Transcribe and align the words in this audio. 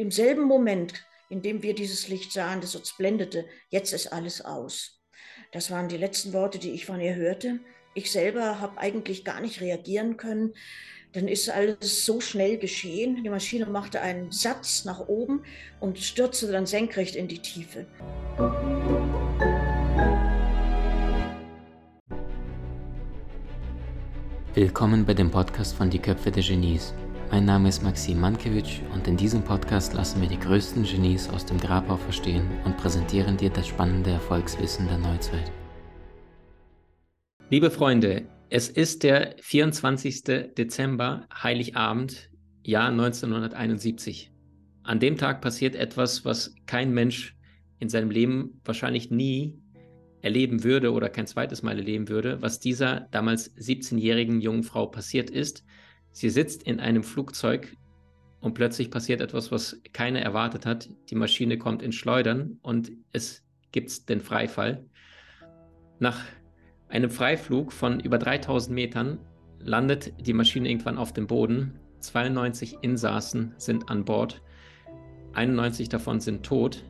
im 0.00 0.10
selben 0.10 0.44
Moment, 0.44 0.94
in 1.28 1.42
dem 1.42 1.62
wir 1.62 1.74
dieses 1.74 2.08
Licht 2.08 2.32
sahen, 2.32 2.62
das 2.62 2.74
uns 2.74 2.96
blendete, 2.96 3.44
jetzt 3.68 3.92
ist 3.92 4.06
alles 4.06 4.42
aus. 4.42 4.98
Das 5.52 5.70
waren 5.70 5.88
die 5.88 5.98
letzten 5.98 6.32
Worte, 6.32 6.58
die 6.58 6.70
ich 6.70 6.86
von 6.86 7.02
ihr 7.02 7.14
hörte. 7.14 7.60
Ich 7.92 8.10
selber 8.10 8.60
habe 8.60 8.78
eigentlich 8.78 9.26
gar 9.26 9.42
nicht 9.42 9.60
reagieren 9.60 10.16
können. 10.16 10.54
Dann 11.12 11.28
ist 11.28 11.50
alles 11.50 12.06
so 12.06 12.18
schnell 12.22 12.56
geschehen. 12.56 13.22
Die 13.22 13.28
Maschine 13.28 13.66
machte 13.66 14.00
einen 14.00 14.32
Satz 14.32 14.86
nach 14.86 15.00
oben 15.00 15.42
und 15.80 15.98
stürzte 15.98 16.50
dann 16.50 16.64
senkrecht 16.64 17.14
in 17.14 17.28
die 17.28 17.40
Tiefe. 17.40 17.84
Willkommen 24.54 25.04
bei 25.04 25.12
dem 25.12 25.30
Podcast 25.30 25.74
von 25.74 25.90
Die 25.90 25.98
Köpfe 25.98 26.30
der 26.30 26.42
Genies. 26.42 26.94
Mein 27.32 27.44
Name 27.44 27.68
ist 27.68 27.84
Maxim 27.84 28.18
Mankewitsch 28.18 28.80
und 28.92 29.06
in 29.06 29.16
diesem 29.16 29.44
Podcast 29.44 29.94
lassen 29.94 30.20
wir 30.20 30.28
die 30.28 30.38
größten 30.38 30.82
Genies 30.82 31.28
aus 31.28 31.46
dem 31.46 31.58
Grabau 31.58 31.96
verstehen 31.96 32.50
und 32.64 32.76
präsentieren 32.76 33.36
dir 33.36 33.50
das 33.50 33.68
spannende 33.68 34.10
Erfolgswissen 34.10 34.88
der 34.88 34.98
Neuzeit. 34.98 35.52
Liebe 37.48 37.70
Freunde, 37.70 38.26
es 38.48 38.68
ist 38.68 39.04
der 39.04 39.36
24. 39.42 40.24
Dezember, 40.58 41.28
Heiligabend, 41.32 42.30
Jahr 42.64 42.88
1971. 42.88 44.32
An 44.82 44.98
dem 44.98 45.16
Tag 45.16 45.40
passiert 45.40 45.76
etwas, 45.76 46.24
was 46.24 46.52
kein 46.66 46.92
Mensch 46.92 47.36
in 47.78 47.88
seinem 47.88 48.10
Leben 48.10 48.60
wahrscheinlich 48.64 49.12
nie 49.12 49.56
erleben 50.20 50.64
würde 50.64 50.92
oder 50.92 51.08
kein 51.08 51.28
zweites 51.28 51.62
Mal 51.62 51.78
erleben 51.78 52.08
würde, 52.08 52.42
was 52.42 52.58
dieser 52.58 53.06
damals 53.12 53.54
17-jährigen 53.56 54.40
jungen 54.40 54.64
Frau 54.64 54.86
passiert 54.86 55.30
ist. 55.30 55.64
Sie 56.12 56.30
sitzt 56.30 56.62
in 56.64 56.80
einem 56.80 57.02
Flugzeug 57.02 57.76
und 58.40 58.54
plötzlich 58.54 58.90
passiert 58.90 59.20
etwas, 59.20 59.52
was 59.52 59.80
keiner 59.92 60.20
erwartet 60.20 60.66
hat. 60.66 60.88
Die 61.10 61.14
Maschine 61.14 61.58
kommt 61.58 61.82
in 61.82 61.92
Schleudern 61.92 62.58
und 62.62 62.90
es 63.12 63.42
gibt 63.72 64.08
den 64.08 64.20
Freifall. 64.20 64.84
Nach 65.98 66.18
einem 66.88 67.10
Freiflug 67.10 67.72
von 67.72 68.00
über 68.00 68.18
3000 68.18 68.74
Metern 68.74 69.18
landet 69.60 70.12
die 70.26 70.32
Maschine 70.32 70.68
irgendwann 70.68 70.98
auf 70.98 71.12
dem 71.12 71.26
Boden. 71.26 71.78
92 72.00 72.78
Insassen 72.80 73.54
sind 73.58 73.90
an 73.90 74.04
Bord. 74.04 74.42
91 75.34 75.88
davon 75.88 76.20
sind 76.20 76.44
tot. 76.44 76.84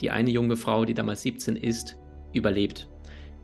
Die 0.00 0.10
eine 0.10 0.30
junge 0.30 0.56
Frau, 0.56 0.84
die 0.84 0.94
damals 0.94 1.22
17 1.22 1.56
ist, 1.56 1.98
überlebt. 2.32 2.88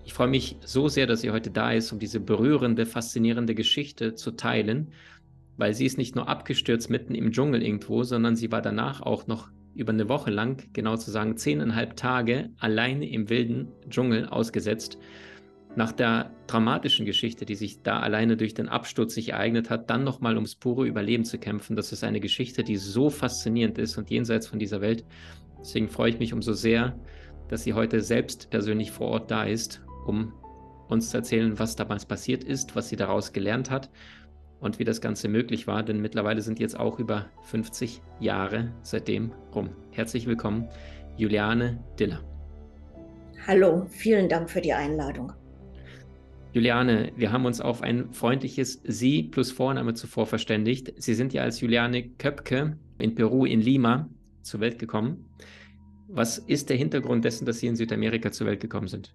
Ich 0.05 0.15
freue 0.15 0.29
mich 0.29 0.57
so 0.65 0.89
sehr, 0.89 1.07
dass 1.07 1.21
sie 1.21 1.31
heute 1.31 1.51
da 1.51 1.73
ist, 1.73 1.93
um 1.93 1.99
diese 1.99 2.19
berührende, 2.19 2.87
faszinierende 2.87 3.55
Geschichte 3.55 4.15
zu 4.15 4.33
teilen, 4.33 4.93
weil 5.57 5.75
sie 5.75 5.87
ist 5.87 5.99
nicht 5.99 6.17
nur 6.17 6.29
abgestürzt 6.29 6.91
mitten 6.91 7.15
im 7.15 7.33
Dschungel 7.33 7.63
irgendwo, 7.63 8.03
sondern 8.03 8.37
sie 8.37 8.51
war 8.53 8.63
danach 8.63 9.01
auch 9.01 9.27
noch 9.27 9.51
über 9.75 9.93
eine 9.93 10.09
Woche 10.09 10.31
lang, 10.31 10.69
genau 10.73 10.97
zu 10.97 11.11
sagen 11.11 11.37
zehneinhalb 11.37 11.97
Tage, 11.97 12.51
alleine 12.59 13.09
im 13.09 13.31
wilden 13.31 13.69
Dschungel 13.89 14.27
ausgesetzt 14.27 14.99
nach 15.75 15.93
der 15.93 16.31
dramatischen 16.47 17.07
Geschichte, 17.07 17.47
die 17.47 17.55
sich 17.55 17.83
da 17.83 18.01
alleine 18.01 18.37
durch 18.37 18.53
den 18.53 18.69
Absturz 18.69 19.15
sich 19.15 19.31
ereignet 19.31 19.71
hat, 19.71 19.89
dann 19.89 20.05
nochmal 20.05 20.35
ums 20.35 20.55
pure 20.55 20.87
Überleben 20.87 21.25
zu 21.25 21.39
kämpfen, 21.39 21.77
das 21.77 21.93
ist 21.93 22.05
eine 22.05 22.21
Geschichte, 22.21 22.63
die 22.63 22.77
so 22.77 23.09
faszinierend 23.09 23.79
ist 23.79 23.97
und 23.97 24.11
jenseits 24.11 24.47
von 24.47 24.59
dieser 24.59 24.83
Welt. 24.83 25.05
Deswegen 25.61 25.89
freue 25.89 26.11
ich 26.11 26.19
mich 26.19 26.35
umso 26.35 26.53
sehr, 26.53 26.99
dass 27.49 27.63
sie 27.63 27.73
heute 27.73 28.03
selbst 28.03 28.51
persönlich 28.51 28.91
vor 28.91 29.09
Ort 29.09 29.31
da 29.31 29.45
ist, 29.45 29.83
um 30.07 30.35
uns 30.89 31.11
zu 31.11 31.17
erzählen, 31.17 31.59
was 31.59 31.75
damals 31.75 32.05
passiert 32.05 32.45
ist, 32.45 32.77
was 32.77 32.91
sie 32.91 32.97
daraus 32.97 33.33
gelernt 33.33 33.71
hat 33.71 33.89
und 34.63 34.79
wie 34.79 34.85
das 34.85 35.01
Ganze 35.01 35.29
möglich 35.29 35.67
war, 35.67 35.83
denn 35.83 36.01
mittlerweile 36.01 36.41
sind 36.41 36.59
jetzt 36.61 36.79
auch 36.79 36.99
über 36.99 37.27
50 37.43 38.01
Jahre 38.21 38.73
seitdem 38.83 39.33
rum. 39.55 39.71
Herzlich 39.91 40.27
willkommen, 40.27 40.69
Juliane 41.17 41.85
Diller. 41.99 42.23
Hallo, 43.47 43.87
vielen 43.91 44.29
Dank 44.29 44.49
für 44.49 44.61
die 44.61 44.73
Einladung. 44.73 45.33
Juliane, 46.53 47.13
wir 47.17 47.33
haben 47.33 47.45
uns 47.45 47.61
auf 47.61 47.83
ein 47.83 48.13
freundliches 48.13 48.81
Sie 48.85 49.25
plus 49.25 49.51
Vorname 49.51 49.95
zuvor 49.95 50.27
verständigt. 50.27 50.93
Sie 50.97 51.15
sind 51.15 51.33
ja 51.33 51.43
als 51.43 51.61
Juliane 51.61 52.11
Köpke 52.11 52.79
in 52.99 53.15
Peru, 53.15 53.45
in 53.45 53.61
Lima, 53.61 54.09
zur 54.43 54.61
Welt 54.61 54.79
gekommen. 54.79 55.29
Was 56.09 56.39
ist 56.39 56.71
der 56.71 56.77
Hintergrund 56.77 57.25
dessen, 57.25 57.47
dass 57.47 57.59
Sie 57.59 57.67
in 57.67 57.75
Südamerika 57.75 58.31
zur 58.31 58.47
Welt 58.47 58.61
gekommen 58.61 58.87
sind? 58.87 59.15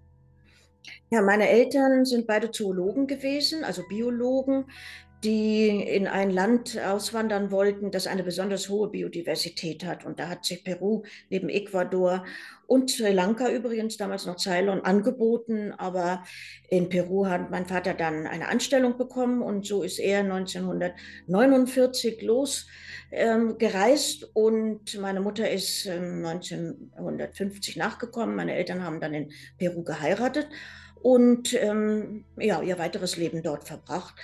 Ja, 1.09 1.21
meine 1.21 1.47
Eltern 1.47 2.05
sind 2.05 2.27
beide 2.27 2.51
Zoologen 2.51 3.07
gewesen, 3.07 3.63
also 3.63 3.83
Biologen 3.87 4.65
die 5.23 5.69
in 5.69 6.07
ein 6.07 6.29
Land 6.29 6.79
auswandern 6.79 7.49
wollten, 7.49 7.89
das 7.91 8.05
eine 8.05 8.21
besonders 8.23 8.69
hohe 8.69 8.89
Biodiversität 8.89 9.83
hat. 9.83 10.05
Und 10.05 10.19
da 10.19 10.29
hat 10.29 10.45
sich 10.45 10.63
Peru 10.63 11.01
neben 11.29 11.49
Ecuador 11.49 12.23
und 12.67 12.91
Sri 12.91 13.13
Lanka 13.13 13.49
übrigens, 13.49 13.97
damals 13.97 14.27
noch 14.27 14.37
Ceylon, 14.37 14.81
angeboten. 14.81 15.71
Aber 15.71 16.23
in 16.69 16.89
Peru 16.89 17.25
hat 17.25 17.49
mein 17.49 17.65
Vater 17.65 17.95
dann 17.95 18.27
eine 18.27 18.49
Anstellung 18.49 18.97
bekommen 18.97 19.41
und 19.41 19.65
so 19.65 19.83
ist 19.83 19.99
er 19.99 20.19
1949 20.19 22.21
losgereist 22.21 24.23
ähm, 24.23 24.29
und 24.33 24.99
meine 24.99 25.21
Mutter 25.21 25.49
ist 25.49 25.85
ähm, 25.87 26.23
1950 26.25 27.77
nachgekommen. 27.77 28.35
Meine 28.35 28.53
Eltern 28.53 28.83
haben 28.83 28.99
dann 28.99 29.15
in 29.15 29.31
Peru 29.57 29.83
geheiratet 29.83 30.47
und 31.01 31.53
ähm, 31.53 32.25
ja, 32.37 32.61
ihr 32.61 32.77
weiteres 32.77 33.17
Leben 33.17 33.41
dort 33.43 33.65
verbracht. 33.65 34.15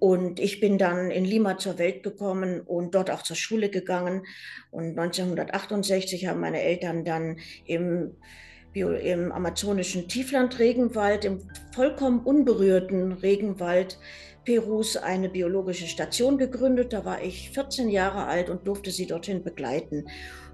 Und 0.00 0.40
ich 0.40 0.60
bin 0.60 0.78
dann 0.78 1.10
in 1.10 1.26
Lima 1.26 1.58
zur 1.58 1.78
Welt 1.78 2.02
gekommen 2.02 2.62
und 2.62 2.94
dort 2.94 3.10
auch 3.10 3.22
zur 3.22 3.36
Schule 3.36 3.68
gegangen. 3.68 4.22
Und 4.70 4.98
1968 4.98 6.26
haben 6.26 6.40
meine 6.40 6.62
Eltern 6.62 7.04
dann 7.04 7.36
im, 7.66 8.16
im 8.72 9.30
amazonischen 9.30 10.08
Tiefland-Regenwald, 10.08 11.26
im 11.26 11.40
vollkommen 11.74 12.20
unberührten 12.20 13.12
Regenwald 13.12 13.98
Perus 14.44 14.96
eine 14.96 15.28
biologische 15.28 15.86
Station 15.86 16.38
gegründet. 16.38 16.94
Da 16.94 17.04
war 17.04 17.22
ich 17.22 17.50
14 17.50 17.90
Jahre 17.90 18.24
alt 18.24 18.48
und 18.48 18.66
durfte 18.66 18.90
sie 18.90 19.06
dorthin 19.06 19.44
begleiten. 19.44 20.06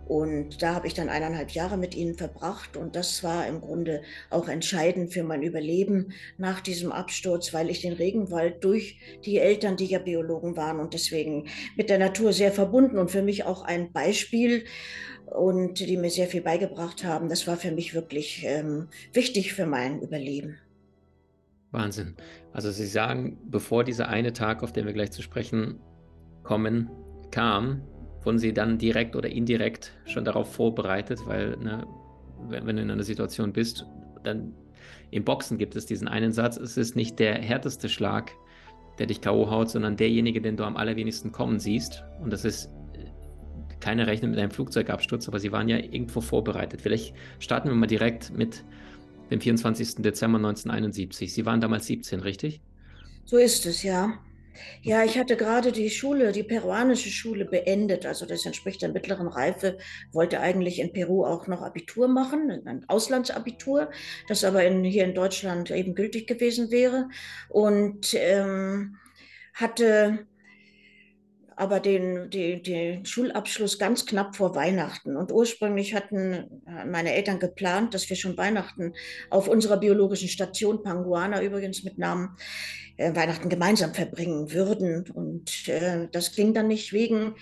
Und 0.08 0.62
da 0.62 0.74
habe 0.74 0.86
ich 0.86 0.94
dann 0.94 1.08
eineinhalb 1.08 1.50
Jahre 1.50 1.76
mit 1.76 1.94
ihnen 1.96 2.14
verbracht. 2.14 2.76
Und 2.76 2.94
das 2.94 3.24
war 3.24 3.46
im 3.46 3.60
Grunde 3.60 4.02
auch 4.30 4.48
entscheidend 4.48 5.12
für 5.12 5.24
mein 5.24 5.42
Überleben 5.42 6.12
nach 6.38 6.60
diesem 6.60 6.92
Absturz, 6.92 7.52
weil 7.52 7.70
ich 7.70 7.80
den 7.80 7.92
Regenwald 7.92 8.62
durch 8.62 8.98
die 9.24 9.38
Eltern, 9.38 9.76
die 9.76 9.86
ja 9.86 9.98
Biologen 9.98 10.56
waren 10.56 10.78
und 10.78 10.94
deswegen 10.94 11.48
mit 11.76 11.90
der 11.90 11.98
Natur 11.98 12.32
sehr 12.32 12.52
verbunden 12.52 12.98
und 12.98 13.10
für 13.10 13.22
mich 13.22 13.44
auch 13.44 13.62
ein 13.62 13.92
Beispiel 13.92 14.64
und 15.26 15.80
die 15.80 15.96
mir 15.96 16.10
sehr 16.10 16.28
viel 16.28 16.42
beigebracht 16.42 17.04
haben. 17.04 17.28
Das 17.28 17.46
war 17.48 17.56
für 17.56 17.72
mich 17.72 17.94
wirklich 17.94 18.44
ähm, 18.46 18.88
wichtig 19.12 19.54
für 19.54 19.66
mein 19.66 20.00
Überleben. 20.00 20.58
Wahnsinn. 21.72 22.14
Also 22.52 22.70
Sie 22.70 22.86
sagen, 22.86 23.38
bevor 23.44 23.82
dieser 23.82 24.08
eine 24.08 24.32
Tag, 24.32 24.62
auf 24.62 24.72
den 24.72 24.86
wir 24.86 24.92
gleich 24.92 25.10
zu 25.10 25.22
sprechen 25.22 25.80
kommen, 26.44 26.90
kam, 27.32 27.82
wurden 28.26 28.38
sie 28.38 28.52
dann 28.52 28.78
direkt 28.78 29.16
oder 29.16 29.30
indirekt 29.30 29.92
schon 30.04 30.24
darauf 30.24 30.52
vorbereitet, 30.52 31.20
weil 31.26 31.56
ne, 31.56 31.86
wenn, 32.48 32.66
wenn, 32.66 32.76
du 32.76 32.82
in 32.82 32.90
einer 32.90 33.04
Situation 33.04 33.52
bist, 33.52 33.86
dann 34.24 34.52
im 35.10 35.24
Boxen 35.24 35.56
gibt 35.56 35.76
es 35.76 35.86
diesen 35.86 36.08
einen 36.08 36.32
Satz, 36.32 36.56
es 36.56 36.76
ist 36.76 36.96
nicht 36.96 37.18
der 37.18 37.36
härteste 37.36 37.88
Schlag, 37.88 38.32
der 38.98 39.06
dich 39.06 39.20
K.O. 39.20 39.50
haut, 39.50 39.70
sondern 39.70 39.96
derjenige, 39.96 40.40
den 40.40 40.56
du 40.56 40.64
am 40.64 40.76
allerwenigsten 40.76 41.32
kommen 41.32 41.60
siehst. 41.60 42.02
Und 42.20 42.32
das 42.32 42.44
ist, 42.44 42.70
keiner 43.80 44.06
rechnet 44.06 44.30
mit 44.30 44.40
einem 44.40 44.50
Flugzeugabsturz, 44.50 45.28
aber 45.28 45.38
sie 45.38 45.52
waren 45.52 45.68
ja 45.68 45.76
irgendwo 45.76 46.20
vorbereitet. 46.20 46.80
Vielleicht 46.80 47.14
starten 47.38 47.68
wir 47.68 47.76
mal 47.76 47.86
direkt 47.86 48.36
mit 48.36 48.64
dem 49.30 49.40
24. 49.40 49.96
Dezember 49.96 50.38
1971. 50.38 51.32
Sie 51.32 51.46
waren 51.46 51.60
damals 51.60 51.86
17, 51.86 52.20
richtig? 52.20 52.60
So 53.24 53.36
ist 53.36 53.66
es, 53.66 53.82
ja. 53.82 54.18
Ja, 54.82 55.04
ich 55.04 55.18
hatte 55.18 55.36
gerade 55.36 55.72
die 55.72 55.90
Schule, 55.90 56.32
die 56.32 56.42
peruanische 56.42 57.10
Schule 57.10 57.44
beendet. 57.44 58.06
Also 58.06 58.26
das 58.26 58.46
entspricht 58.46 58.82
der 58.82 58.90
mittleren 58.90 59.28
Reife. 59.28 59.78
Wollte 60.12 60.40
eigentlich 60.40 60.78
in 60.78 60.92
Peru 60.92 61.24
auch 61.24 61.46
noch 61.46 61.62
Abitur 61.62 62.08
machen, 62.08 62.62
ein 62.66 62.84
Auslandsabitur, 62.88 63.90
das 64.28 64.44
aber 64.44 64.64
in, 64.64 64.84
hier 64.84 65.04
in 65.04 65.14
Deutschland 65.14 65.70
eben 65.70 65.94
gültig 65.94 66.26
gewesen 66.26 66.70
wäre. 66.70 67.08
Und 67.48 68.14
ähm, 68.14 68.96
hatte 69.54 70.26
aber 71.56 71.80
den, 71.80 72.28
den, 72.30 72.62
den 72.62 73.06
Schulabschluss 73.06 73.78
ganz 73.78 74.04
knapp 74.04 74.36
vor 74.36 74.54
Weihnachten. 74.54 75.16
Und 75.16 75.32
ursprünglich 75.32 75.94
hatten 75.94 76.62
meine 76.86 77.14
Eltern 77.14 77.40
geplant, 77.40 77.94
dass 77.94 78.08
wir 78.10 78.16
schon 78.16 78.36
Weihnachten 78.36 78.92
auf 79.30 79.48
unserer 79.48 79.78
biologischen 79.78 80.28
Station, 80.28 80.82
Panguana 80.82 81.42
übrigens 81.42 81.82
mit 81.82 81.96
Namen, 81.96 82.36
Weihnachten 82.98 83.48
gemeinsam 83.48 83.94
verbringen 83.94 84.52
würden. 84.52 85.04
Und 85.10 85.68
äh, 85.68 86.08
das 86.10 86.34
ging 86.34 86.54
dann 86.54 86.68
nicht 86.68 86.92
wegen 86.92 87.34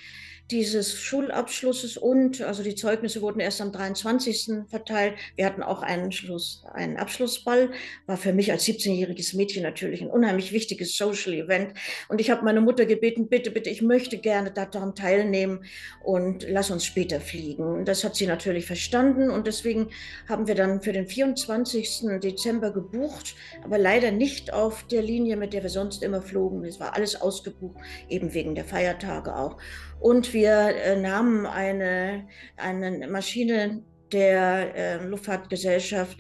dieses 0.51 1.01
Schulabschlusses 1.01 1.97
und, 1.97 2.43
also 2.43 2.63
die 2.63 2.75
Zeugnisse 2.75 3.23
wurden 3.23 3.41
erst 3.41 3.63
am 3.63 3.73
23. 3.73 4.67
verteilt. 4.69 5.15
Wir 5.37 5.47
hatten 5.47 5.63
auch 5.63 5.83
einen, 5.83 6.13
Schluss, 6.13 6.65
einen 6.75 6.99
Abschlussball. 6.99 7.71
War 8.07 8.19
für 8.19 8.35
mich 8.35 8.53
als 8.53 8.67
17-jähriges 8.67 9.37
Mädchen 9.37 9.63
natürlich 9.63 10.03
ein 10.03 10.11
unheimlich 10.11 10.53
wichtiges 10.53 10.97
Social 10.97 11.33
Event. 11.33 11.73
Und 12.09 12.21
ich 12.21 12.31
habe 12.31 12.45
meine 12.45 12.61
Mutter 12.61 12.85
gebeten, 12.85 13.29
bitte, 13.29 13.51
bitte, 13.51 13.71
ich 13.71 13.81
möchte 13.81 14.19
gerne 14.19 14.51
daran 14.51 14.95
teilnehmen 14.95 15.65
und 16.03 16.47
lass 16.47 16.71
uns 16.71 16.85
später 16.85 17.21
fliegen. 17.21 17.87
Das 17.87 18.05
hat 18.05 18.15
sie 18.15 18.27
natürlich 18.27 18.67
verstanden 18.67 19.31
und 19.31 19.47
deswegen 19.47 19.89
haben 20.29 20.47
wir 20.47 20.55
dann 20.55 20.83
für 20.83 20.93
den 20.93 21.07
24. 21.07 22.21
Dezember 22.23 22.71
gebucht, 22.71 23.35
aber 23.63 23.79
leider 23.79 24.11
nicht 24.11 24.53
auf 24.53 24.87
der 24.89 25.01
Linie, 25.01 25.37
mit 25.37 25.55
der 25.55 25.63
wir 25.63 25.71
sonst 25.71 26.03
immer 26.03 26.21
flogen. 26.21 26.65
Es 26.65 26.81
war 26.81 26.95
alles 26.95 27.19
ausgebucht, 27.21 27.79
eben 28.11 28.35
wegen 28.35 28.55
der 28.55 28.67
Feiertage 28.67 29.35
auch. 29.35 29.57
Und 30.01 30.34
wir 30.35 30.77
äh, 30.77 30.97
nahmen 30.97 31.47
eine, 31.47 32.29
eine 32.57 33.09
Maschine 33.09 33.83
der 34.13 34.75
äh, 34.75 35.05
Luftfahrtgesellschaft 35.05 36.19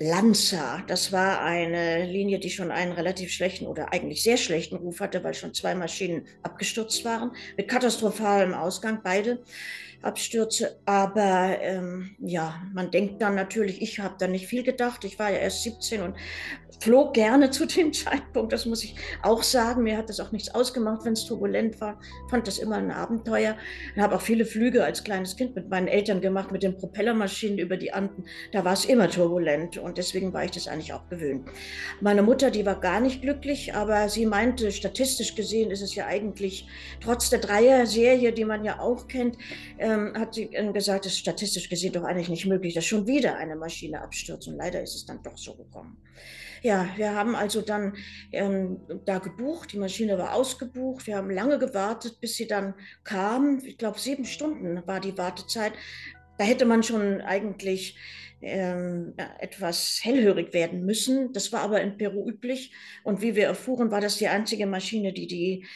Lanza. 0.00 0.82
Das 0.88 1.12
war 1.12 1.40
eine 1.42 2.04
Linie, 2.04 2.40
die 2.40 2.50
schon 2.50 2.72
einen 2.72 2.92
relativ 2.92 3.30
schlechten 3.30 3.66
oder 3.66 3.92
eigentlich 3.92 4.24
sehr 4.24 4.36
schlechten 4.36 4.76
Ruf 4.76 4.98
hatte, 4.98 5.22
weil 5.22 5.34
schon 5.34 5.54
zwei 5.54 5.76
Maschinen 5.76 6.26
abgestürzt 6.42 7.04
waren, 7.04 7.30
mit 7.56 7.68
katastrophalem 7.68 8.54
Ausgang, 8.54 9.00
beide. 9.04 9.44
Abstürze. 10.04 10.78
Aber 10.84 11.58
ähm, 11.60 12.14
ja, 12.18 12.62
man 12.72 12.90
denkt 12.90 13.22
dann 13.22 13.34
natürlich, 13.34 13.82
ich 13.82 14.00
habe 14.00 14.16
da 14.18 14.26
nicht 14.26 14.46
viel 14.46 14.62
gedacht. 14.62 15.04
Ich 15.04 15.18
war 15.18 15.30
ja 15.30 15.38
erst 15.38 15.62
17 15.62 16.02
und 16.02 16.16
flog 16.80 17.14
gerne 17.14 17.50
zu 17.50 17.66
dem 17.66 17.92
Zeitpunkt, 17.92 18.52
das 18.52 18.66
muss 18.66 18.84
ich 18.84 18.94
auch 19.22 19.42
sagen. 19.42 19.82
Mir 19.82 19.96
hat 19.96 20.08
das 20.08 20.20
auch 20.20 20.32
nichts 20.32 20.54
ausgemacht, 20.54 21.04
wenn 21.04 21.14
es 21.14 21.24
turbulent 21.24 21.80
war. 21.80 22.00
Fand 22.30 22.46
das 22.46 22.58
immer 22.58 22.76
ein 22.76 22.90
Abenteuer. 22.90 23.56
Ich 23.94 24.02
habe 24.02 24.14
auch 24.16 24.20
viele 24.20 24.44
Flüge 24.44 24.84
als 24.84 25.04
kleines 25.04 25.36
Kind 25.36 25.54
mit 25.54 25.68
meinen 25.68 25.88
Eltern 25.88 26.20
gemacht, 26.20 26.52
mit 26.52 26.62
den 26.62 26.76
Propellermaschinen 26.76 27.58
über 27.58 27.76
die 27.76 27.92
Anden. 27.92 28.24
Da 28.52 28.64
war 28.64 28.72
es 28.72 28.84
immer 28.84 29.08
turbulent 29.08 29.78
und 29.78 29.98
deswegen 29.98 30.32
war 30.32 30.44
ich 30.44 30.50
das 30.50 30.68
eigentlich 30.68 30.92
auch 30.92 31.08
gewöhnt. 31.08 31.48
Meine 32.00 32.22
Mutter, 32.22 32.50
die 32.50 32.66
war 32.66 32.80
gar 32.80 33.00
nicht 33.00 33.22
glücklich, 33.22 33.74
aber 33.74 34.08
sie 34.08 34.26
meinte, 34.26 34.72
statistisch 34.72 35.34
gesehen 35.34 35.70
ist 35.70 35.82
es 35.82 35.94
ja 35.94 36.06
eigentlich 36.06 36.66
trotz 37.00 37.30
der 37.30 37.40
Dreier-Serie, 37.40 38.32
die 38.32 38.44
man 38.44 38.64
ja 38.64 38.80
auch 38.80 39.08
kennt, 39.08 39.36
ähm, 39.78 40.12
hat 40.14 40.34
sie 40.34 40.48
gesagt, 40.72 41.06
es 41.06 41.12
ist 41.12 41.18
statistisch 41.18 41.68
gesehen 41.68 41.92
doch 41.92 42.04
eigentlich 42.04 42.28
nicht 42.28 42.46
möglich, 42.46 42.74
dass 42.74 42.84
schon 42.84 43.06
wieder 43.06 43.36
eine 43.36 43.56
Maschine 43.56 44.02
abstürzt. 44.02 44.48
Und 44.48 44.56
leider 44.56 44.82
ist 44.82 44.94
es 44.94 45.06
dann 45.06 45.22
doch 45.22 45.36
so 45.36 45.54
gekommen. 45.54 45.96
Ja, 46.64 46.88
wir 46.96 47.14
haben 47.14 47.36
also 47.36 47.60
dann 47.60 47.94
ähm, 48.32 48.80
da 49.04 49.18
gebucht. 49.18 49.72
Die 49.72 49.78
Maschine 49.78 50.16
war 50.16 50.32
ausgebucht. 50.32 51.06
Wir 51.06 51.18
haben 51.18 51.28
lange 51.28 51.58
gewartet, 51.58 52.22
bis 52.22 52.36
sie 52.36 52.46
dann 52.46 52.72
kam. 53.04 53.58
Ich 53.62 53.76
glaube, 53.76 54.00
sieben 54.00 54.24
Stunden 54.24 54.82
war 54.86 54.98
die 54.98 55.18
Wartezeit. 55.18 55.74
Da 56.38 56.44
hätte 56.44 56.64
man 56.64 56.82
schon 56.82 57.20
eigentlich 57.20 57.98
ähm, 58.40 59.12
etwas 59.40 60.00
hellhörig 60.02 60.54
werden 60.54 60.86
müssen. 60.86 61.34
Das 61.34 61.52
war 61.52 61.60
aber 61.60 61.82
in 61.82 61.98
Peru 61.98 62.26
üblich. 62.26 62.72
Und 63.02 63.20
wie 63.20 63.36
wir 63.36 63.44
erfuhren, 63.44 63.90
war 63.90 64.00
das 64.00 64.16
die 64.16 64.28
einzige 64.28 64.66
Maschine, 64.66 65.12
die 65.12 65.26
die 65.26 65.66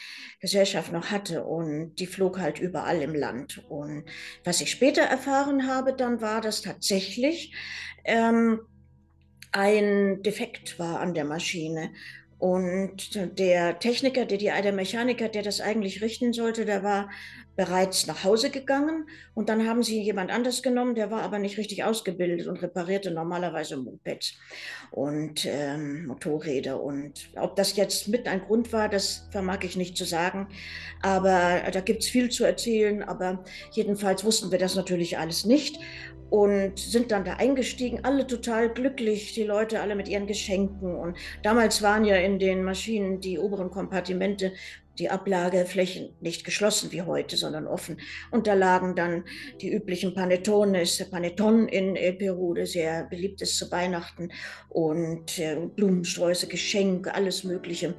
Gesellschaft 0.41 0.91
noch 0.91 1.11
hatte. 1.11 1.45
Und 1.45 1.97
die 1.97 2.07
flog 2.07 2.39
halt 2.39 2.61
überall 2.61 3.03
im 3.03 3.15
Land. 3.15 3.63
Und 3.69 4.05
was 4.43 4.63
ich 4.63 4.71
später 4.71 5.03
erfahren 5.03 5.67
habe, 5.67 5.93
dann 5.93 6.23
war 6.23 6.41
das 6.41 6.63
tatsächlich 6.63 7.55
ähm, 8.07 8.61
ein 9.53 10.23
Defekt 10.23 10.79
war 10.79 11.01
an 11.01 11.15
der 11.15 11.25
Maschine. 11.25 11.91
Und 12.39 13.39
der 13.39 13.79
Techniker, 13.81 14.25
der, 14.25 14.63
der 14.63 14.73
Mechaniker, 14.73 15.29
der 15.29 15.43
das 15.43 15.61
eigentlich 15.61 16.03
richten 16.03 16.33
sollte, 16.33 16.65
der 16.65 16.83
war 16.83 17.11
bereits 17.59 18.07
nach 18.07 18.23
Hause 18.23 18.51
gegangen 18.51 19.09
und 19.35 19.49
dann 19.49 19.67
haben 19.67 19.83
sie 19.83 20.01
jemand 20.01 20.31
anders 20.31 20.63
genommen, 20.63 20.95
der 20.95 21.11
war 21.11 21.23
aber 21.23 21.41
nicht 21.41 21.59
richtig 21.59 21.83
ausgebildet 21.83 22.47
und 22.47 22.63
reparierte 22.63 23.11
normalerweise 23.11 23.77
Mopeds 23.77 24.35
und 24.93 25.45
ähm, 25.45 26.07
Motorräder. 26.07 26.81
Und 26.81 27.31
ob 27.35 27.57
das 27.57 27.75
jetzt 27.75 28.07
mit 28.07 28.29
ein 28.29 28.43
Grund 28.43 28.73
war, 28.73 28.89
das 28.89 29.27
vermag 29.33 29.65
ich 29.65 29.77
nicht 29.77 29.97
zu 29.97 30.05
sagen. 30.05 30.47
Aber 31.03 31.61
da 31.73 31.81
gibt 31.81 32.05
es 32.05 32.09
viel 32.09 32.31
zu 32.31 32.45
erzählen. 32.45 33.03
Aber 33.03 33.43
jedenfalls 33.73 34.25
wussten 34.25 34.53
wir 34.53 34.59
das 34.61 34.77
natürlich 34.77 35.19
alles 35.19 35.45
nicht 35.45 35.81
und 36.31 36.79
sind 36.79 37.11
dann 37.11 37.25
da 37.25 37.35
eingestiegen, 37.35 38.05
alle 38.05 38.27
total 38.27 38.69
glücklich, 38.69 39.33
die 39.35 39.45
Leute 39.45 39.81
alle 39.81 39.97
mit 39.97 40.07
ihren 40.07 40.29
Geschenken. 40.29 40.95
Und 40.95 41.17
damals 41.43 41.83
waren 41.83 42.05
ja 42.05 42.17
in 42.17 42.39
den 42.39 42.63
Maschinen 42.63 43.21
die 43.21 43.39
oberen 43.39 43.71
Kompartimente, 43.71 44.53
die 44.99 45.11
Ablageflächen 45.11 46.11
nicht 46.21 46.45
geschlossen 46.45 46.93
wie 46.93 47.03
heute, 47.03 47.37
sondern 47.37 47.67
offen. 47.67 48.01
Und 48.31 48.47
da 48.47 48.55
lagen 48.55 48.97
dann 48.97 49.25
die 49.61 49.73
üblichen 49.73 50.15
Panetones, 50.15 51.05
Paneton 51.11 51.69
in 51.69 51.97
El 51.97 52.15
Peru, 52.15 52.55
sehr 52.65 53.05
beliebt 53.05 53.43
ist 53.43 53.57
zu 53.57 53.71
Weihnachten, 53.71 54.31
und 54.69 55.39
äh, 55.39 55.57
Blumensträuße, 55.75 56.49
Geschenke, 56.49 57.15
alles 57.15 57.45
Mögliche. 57.45 57.95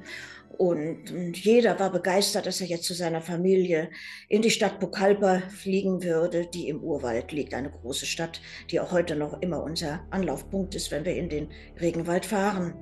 Und, 0.60 1.10
und, 1.10 1.42
jeder 1.42 1.80
war 1.80 1.90
begeistert, 1.90 2.44
dass 2.44 2.60
er 2.60 2.66
jetzt 2.66 2.84
zu 2.84 2.92
seiner 2.92 3.22
Familie 3.22 3.88
in 4.28 4.42
die 4.42 4.50
Stadt 4.50 4.78
Pucallpa 4.78 5.40
fliegen 5.48 6.02
würde, 6.02 6.48
die 6.52 6.68
im 6.68 6.82
Urwald 6.82 7.32
liegt, 7.32 7.54
eine 7.54 7.70
große 7.70 8.04
Stadt, 8.04 8.42
die 8.70 8.78
auch 8.78 8.92
heute 8.92 9.16
noch 9.16 9.40
immer 9.40 9.62
unser 9.62 10.06
Anlaufpunkt 10.10 10.74
ist, 10.74 10.90
wenn 10.90 11.06
wir 11.06 11.16
in 11.16 11.30
den 11.30 11.48
Regenwald 11.80 12.26
fahren. 12.26 12.74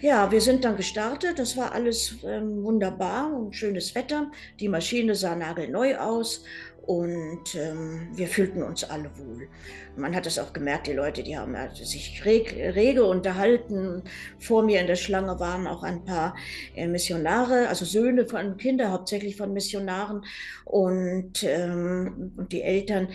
Ja, 0.00 0.32
wir 0.32 0.40
sind 0.40 0.64
dann 0.64 0.76
gestartet, 0.76 1.38
das 1.38 1.56
war 1.56 1.70
alles 1.70 2.16
ähm, 2.26 2.64
wunderbar 2.64 3.32
und 3.32 3.54
schönes 3.54 3.94
Wetter. 3.94 4.32
Die 4.58 4.66
Maschine 4.66 5.14
sah 5.14 5.36
nagelneu 5.36 5.98
aus 5.98 6.42
und 6.86 7.54
ähm, 7.54 8.08
wir 8.12 8.26
fühlten 8.26 8.62
uns 8.62 8.82
alle 8.82 9.10
wohl. 9.16 9.48
Man 9.96 10.16
hat 10.16 10.26
es 10.26 10.38
auch 10.38 10.52
gemerkt, 10.52 10.88
die 10.88 10.92
Leute, 10.92 11.22
die 11.22 11.36
haben 11.36 11.54
sich 11.74 12.24
rege, 12.24 12.74
rege 12.74 13.04
unterhalten. 13.04 14.02
Vor 14.40 14.64
mir 14.64 14.80
in 14.80 14.88
der 14.88 14.96
Schlange 14.96 15.38
waren 15.38 15.66
auch 15.68 15.84
ein 15.84 16.04
paar 16.04 16.34
äh, 16.74 16.88
Missionare, 16.88 17.68
also 17.68 17.84
Söhne 17.84 18.26
von 18.26 18.56
Kinder, 18.56 18.90
hauptsächlich 18.90 19.36
von 19.36 19.52
Missionaren 19.52 20.24
und, 20.64 21.44
ähm, 21.44 22.32
die 22.50 22.62
Eltern, 22.62 23.08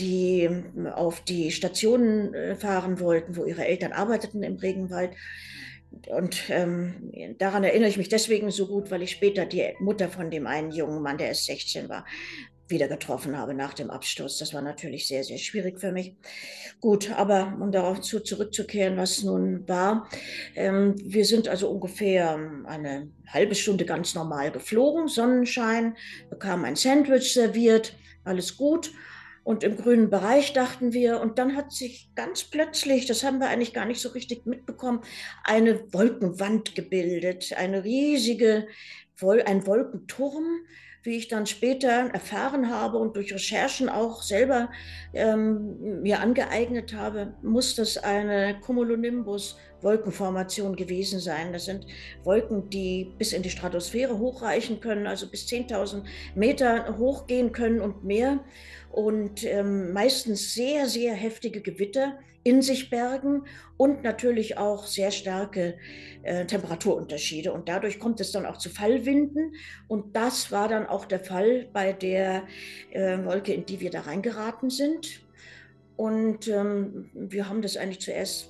die 0.00 0.48
auf 0.92 1.20
die 1.20 1.52
Stationen 1.52 2.34
äh, 2.34 2.56
fahren 2.56 2.98
wollten, 2.98 3.36
wo 3.36 3.44
ihre 3.44 3.64
Eltern 3.66 3.92
arbeiteten 3.92 4.42
im 4.42 4.56
Regenwald. 4.56 5.12
Und 6.08 6.44
ähm, 6.48 7.12
daran 7.38 7.64
erinnere 7.64 7.90
ich 7.90 7.98
mich 7.98 8.08
deswegen 8.08 8.50
so 8.50 8.66
gut, 8.66 8.90
weil 8.90 9.02
ich 9.02 9.10
später 9.10 9.44
die 9.44 9.74
Mutter 9.78 10.08
von 10.08 10.30
dem 10.30 10.46
einen 10.46 10.72
jungen 10.72 11.02
Mann, 11.02 11.18
der 11.18 11.28
erst 11.28 11.44
16 11.44 11.88
war, 11.88 12.06
wieder 12.72 12.88
getroffen 12.88 13.38
habe 13.38 13.54
nach 13.54 13.74
dem 13.74 13.90
Absturz. 13.90 14.38
Das 14.38 14.52
war 14.52 14.62
natürlich 14.62 15.06
sehr, 15.06 15.22
sehr 15.22 15.38
schwierig 15.38 15.78
für 15.78 15.92
mich. 15.92 16.16
Gut, 16.80 17.12
aber 17.12 17.56
um 17.60 17.70
darauf 17.70 18.00
zu, 18.00 18.18
zurückzukehren, 18.18 18.96
was 18.96 19.22
nun 19.22 19.68
war, 19.68 20.08
ähm, 20.56 20.96
wir 20.98 21.24
sind 21.24 21.46
also 21.46 21.70
ungefähr 21.70 22.36
eine 22.64 23.12
halbe 23.28 23.54
Stunde 23.54 23.84
ganz 23.84 24.16
normal 24.16 24.50
geflogen, 24.50 25.06
Sonnenschein, 25.06 25.96
bekamen 26.28 26.64
ein 26.64 26.74
Sandwich 26.74 27.32
serviert, 27.32 27.94
alles 28.24 28.56
gut. 28.56 28.90
Und 29.44 29.64
im 29.64 29.76
grünen 29.76 30.08
Bereich 30.08 30.52
dachten 30.52 30.92
wir, 30.92 31.20
und 31.20 31.38
dann 31.38 31.56
hat 31.56 31.72
sich 31.72 32.10
ganz 32.14 32.44
plötzlich, 32.44 33.06
das 33.06 33.24
haben 33.24 33.40
wir 33.40 33.48
eigentlich 33.48 33.74
gar 33.74 33.86
nicht 33.86 34.00
so 34.00 34.10
richtig 34.10 34.46
mitbekommen, 34.46 35.00
eine 35.42 35.92
Wolkenwand 35.92 36.76
gebildet, 36.76 37.52
eine 37.56 37.82
riesige, 37.82 38.68
ein 39.20 39.66
Wolkenturm, 39.66 40.46
wie 41.02 41.16
ich 41.16 41.26
dann 41.28 41.46
später 41.46 42.10
erfahren 42.12 42.70
habe 42.70 42.98
und 42.98 43.16
durch 43.16 43.32
Recherchen 43.34 43.88
auch 43.88 44.22
selber 44.22 44.70
ähm, 45.12 46.02
mir 46.02 46.20
angeeignet 46.20 46.94
habe, 46.94 47.34
muss 47.42 47.74
das 47.74 47.98
eine 47.98 48.60
Cumulonimbus-Wolkenformation 48.60 50.76
gewesen 50.76 51.18
sein. 51.18 51.52
Das 51.52 51.64
sind 51.64 51.88
Wolken, 52.22 52.70
die 52.70 53.12
bis 53.18 53.32
in 53.32 53.42
die 53.42 53.50
Stratosphäre 53.50 54.16
hochreichen 54.18 54.78
können, 54.80 55.08
also 55.08 55.28
bis 55.28 55.46
10.000 55.46 56.04
Meter 56.36 56.96
hochgehen 56.98 57.50
können 57.52 57.80
und 57.80 58.04
mehr 58.04 58.38
und 58.92 59.42
ähm, 59.44 59.92
meistens 59.92 60.54
sehr, 60.54 60.86
sehr 60.86 61.14
heftige 61.14 61.62
Gewitter 61.62 62.18
in 62.44 62.62
sich 62.62 62.90
bergen 62.90 63.44
und 63.76 64.02
natürlich 64.02 64.58
auch 64.58 64.86
sehr 64.86 65.10
starke 65.10 65.78
äh, 66.22 66.44
Temperaturunterschiede. 66.46 67.52
Und 67.52 67.68
dadurch 67.68 67.98
kommt 67.98 68.20
es 68.20 68.32
dann 68.32 68.46
auch 68.46 68.58
zu 68.58 68.70
Fallwinden. 68.70 69.54
Und 69.88 70.16
das 70.16 70.50
war 70.50 70.68
dann 70.68 70.86
auch 70.86 71.04
der 71.04 71.20
Fall 71.20 71.68
bei 71.72 71.92
der 71.92 72.44
äh, 72.90 73.24
Wolke, 73.24 73.52
in 73.52 73.66
die 73.66 73.80
wir 73.80 73.90
da 73.90 74.02
reingeraten 74.02 74.70
sind. 74.70 75.24
Und 75.96 76.48
ähm, 76.48 77.10
wir 77.14 77.48
haben 77.48 77.62
das 77.62 77.76
eigentlich 77.76 78.00
zuerst 78.00 78.48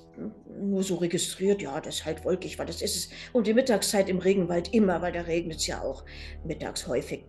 nur 0.59 0.83
so 0.83 0.95
registriert, 0.95 1.61
ja, 1.61 1.79
das 1.81 1.95
ist 1.95 2.05
halt 2.05 2.23
wolkig, 2.23 2.57
weil 2.57 2.65
das 2.65 2.81
ist 2.81 2.95
es. 2.95 3.09
Und 3.31 3.47
die 3.47 3.53
Mittagszeit 3.53 4.09
im 4.09 4.19
Regenwald 4.19 4.73
immer, 4.73 5.01
weil 5.01 5.11
da 5.11 5.21
regnet 5.21 5.57
es 5.57 5.67
ja 5.67 5.81
auch 5.81 6.03
mittags 6.45 6.87
häufig. 6.87 7.25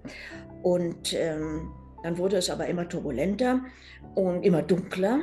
Und 0.63 1.13
ähm, 1.15 1.71
dann 2.03 2.19
wurde 2.19 2.37
es 2.37 2.51
aber 2.51 2.67
immer 2.67 2.89
turbulenter 2.89 3.65
und 4.15 4.43
immer 4.45 4.63
dunkler. 4.63 5.21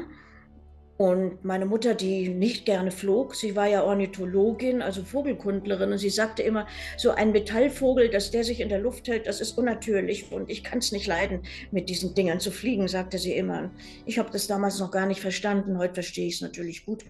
Und 1.02 1.44
meine 1.44 1.66
Mutter, 1.66 1.96
die 1.96 2.30
nicht 2.30 2.64
gerne 2.64 2.92
flog, 2.92 3.34
sie 3.34 3.56
war 3.56 3.66
ja 3.66 3.84
Ornithologin, 3.84 4.84
also 4.84 5.02
Vogelkundlerin, 5.02 5.94
und 5.94 5.98
sie 5.98 6.12
sagte 6.12 6.44
immer, 6.44 6.68
so 6.96 7.10
ein 7.10 7.32
Metallvogel, 7.32 8.12
dass 8.12 8.30
der 8.30 8.44
sich 8.44 8.60
in 8.60 8.70
der 8.70 8.78
Luft 8.78 9.08
hält, 9.08 9.26
das 9.26 9.42
ist 9.42 9.58
unnatürlich 9.58 10.32
und 10.32 10.52
ich 10.52 10.64
kann 10.64 10.78
es 10.78 10.92
nicht 10.92 11.08
leiden, 11.08 11.42
mit 11.72 11.90
diesen 11.90 12.14
Dingern 12.14 12.40
zu 12.40 12.52
fliegen, 12.52 12.88
sagte 12.88 13.18
sie 13.18 13.34
immer. 13.34 13.72
Ich 14.06 14.20
habe 14.20 14.30
das 14.32 14.46
damals 14.46 14.78
noch 14.78 14.92
gar 14.92 15.08
nicht 15.08 15.22
verstanden, 15.22 15.80
heute 15.80 15.96
verstehe 15.96 16.28
ich 16.28 16.36
es 16.36 16.42
natürlich 16.42 16.86
gut. 16.86 17.04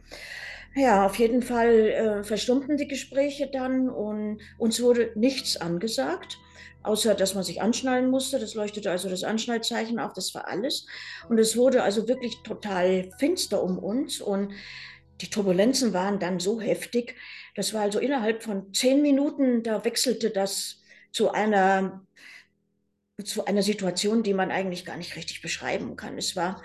Ja, 0.74 1.06
auf 1.06 1.16
jeden 1.16 1.42
Fall 1.42 1.76
äh, 1.76 2.24
verstummten 2.24 2.78
die 2.78 2.88
Gespräche 2.88 3.50
dann 3.52 3.90
und 3.90 4.40
uns 4.58 4.82
wurde 4.82 5.12
nichts 5.16 5.58
angesagt 5.58 6.38
außer 6.84 7.16
dass 7.16 7.36
man 7.36 7.44
sich 7.44 7.62
anschnallen 7.62 8.10
musste. 8.10 8.40
Das 8.40 8.54
leuchtete 8.54 8.92
also 8.92 9.10
das 9.10 9.24
Anschnallzeichen 9.24 10.00
auf, 10.00 10.14
das 10.14 10.34
war 10.34 10.48
alles. 10.48 10.86
Und 11.30 11.38
es 11.38 11.56
wurde 11.56 11.84
also 11.84 12.08
wirklich 12.08 12.36
total 12.44 13.10
finster 13.20 13.64
um 13.64 13.78
uns 13.78 14.22
und 14.22 14.54
die 15.22 15.30
Turbulenzen 15.30 15.94
waren 15.94 16.20
dann 16.20 16.40
so 16.40 16.60
heftig. 16.60 17.16
Das 17.56 17.74
war 17.74 17.82
also 17.82 18.00
innerhalb 18.00 18.44
von 18.44 18.74
zehn 18.74 19.02
Minuten, 19.02 19.64
da 19.64 19.86
wechselte 19.86 20.32
das 20.32 20.82
zu 21.12 21.32
einer, 21.32 22.06
zu 23.24 23.46
einer 23.46 23.62
Situation, 23.62 24.24
die 24.24 24.34
man 24.34 24.52
eigentlich 24.52 24.86
gar 24.86 24.98
nicht 24.98 25.16
richtig 25.16 25.42
beschreiben 25.42 25.96
kann. 25.96 26.18
Es 26.18 26.36
war 26.36 26.62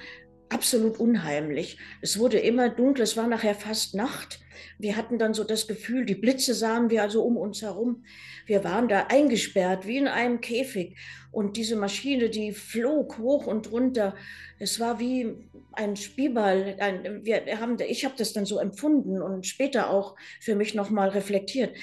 absolut 0.49 0.99
unheimlich. 0.99 1.79
Es 2.01 2.19
wurde 2.19 2.39
immer 2.39 2.69
dunkler, 2.69 3.05
es 3.05 3.17
war 3.17 3.27
nachher 3.27 3.55
fast 3.55 3.95
Nacht. 3.95 4.41
Wir 4.79 4.97
hatten 4.97 5.19
dann 5.19 5.35
so 5.35 5.45
das 5.45 5.67
Gefühl, 5.67 6.05
die 6.05 6.15
Blitze 6.15 6.55
sahen 6.55 6.91
wir 6.91 7.03
also 7.03 7.23
um 7.23 7.37
uns 7.37 7.63
herum. 7.63 8.05
Wir 8.47 8.65
waren 8.65 8.89
da 8.89 9.07
eingesperrt 9.09 9.87
wie 9.87 9.99
in 9.99 10.09
einem 10.09 10.41
Käfig. 10.41 10.97
Und 11.33 11.57
diese 11.57 11.77
Maschine, 11.77 12.31
die 12.31 12.53
flog 12.53 13.19
hoch 13.19 13.47
und 13.47 13.71
runter. 13.71 14.15
Es 14.59 14.81
war 14.81 14.99
wie 14.99 15.35
ein 15.73 15.97
Spielball. 15.97 16.77
Ein, 16.79 17.25
wir 17.25 17.61
haben, 17.61 17.77
ich 17.81 18.05
habe 18.05 18.15
das 18.17 18.33
dann 18.33 18.47
so 18.47 18.59
empfunden 18.59 19.21
und 19.21 19.47
später 19.47 19.91
auch 19.91 20.17
für 20.41 20.55
mich 20.55 20.75
nochmal 20.75 21.11
reflektiert. 21.11 21.77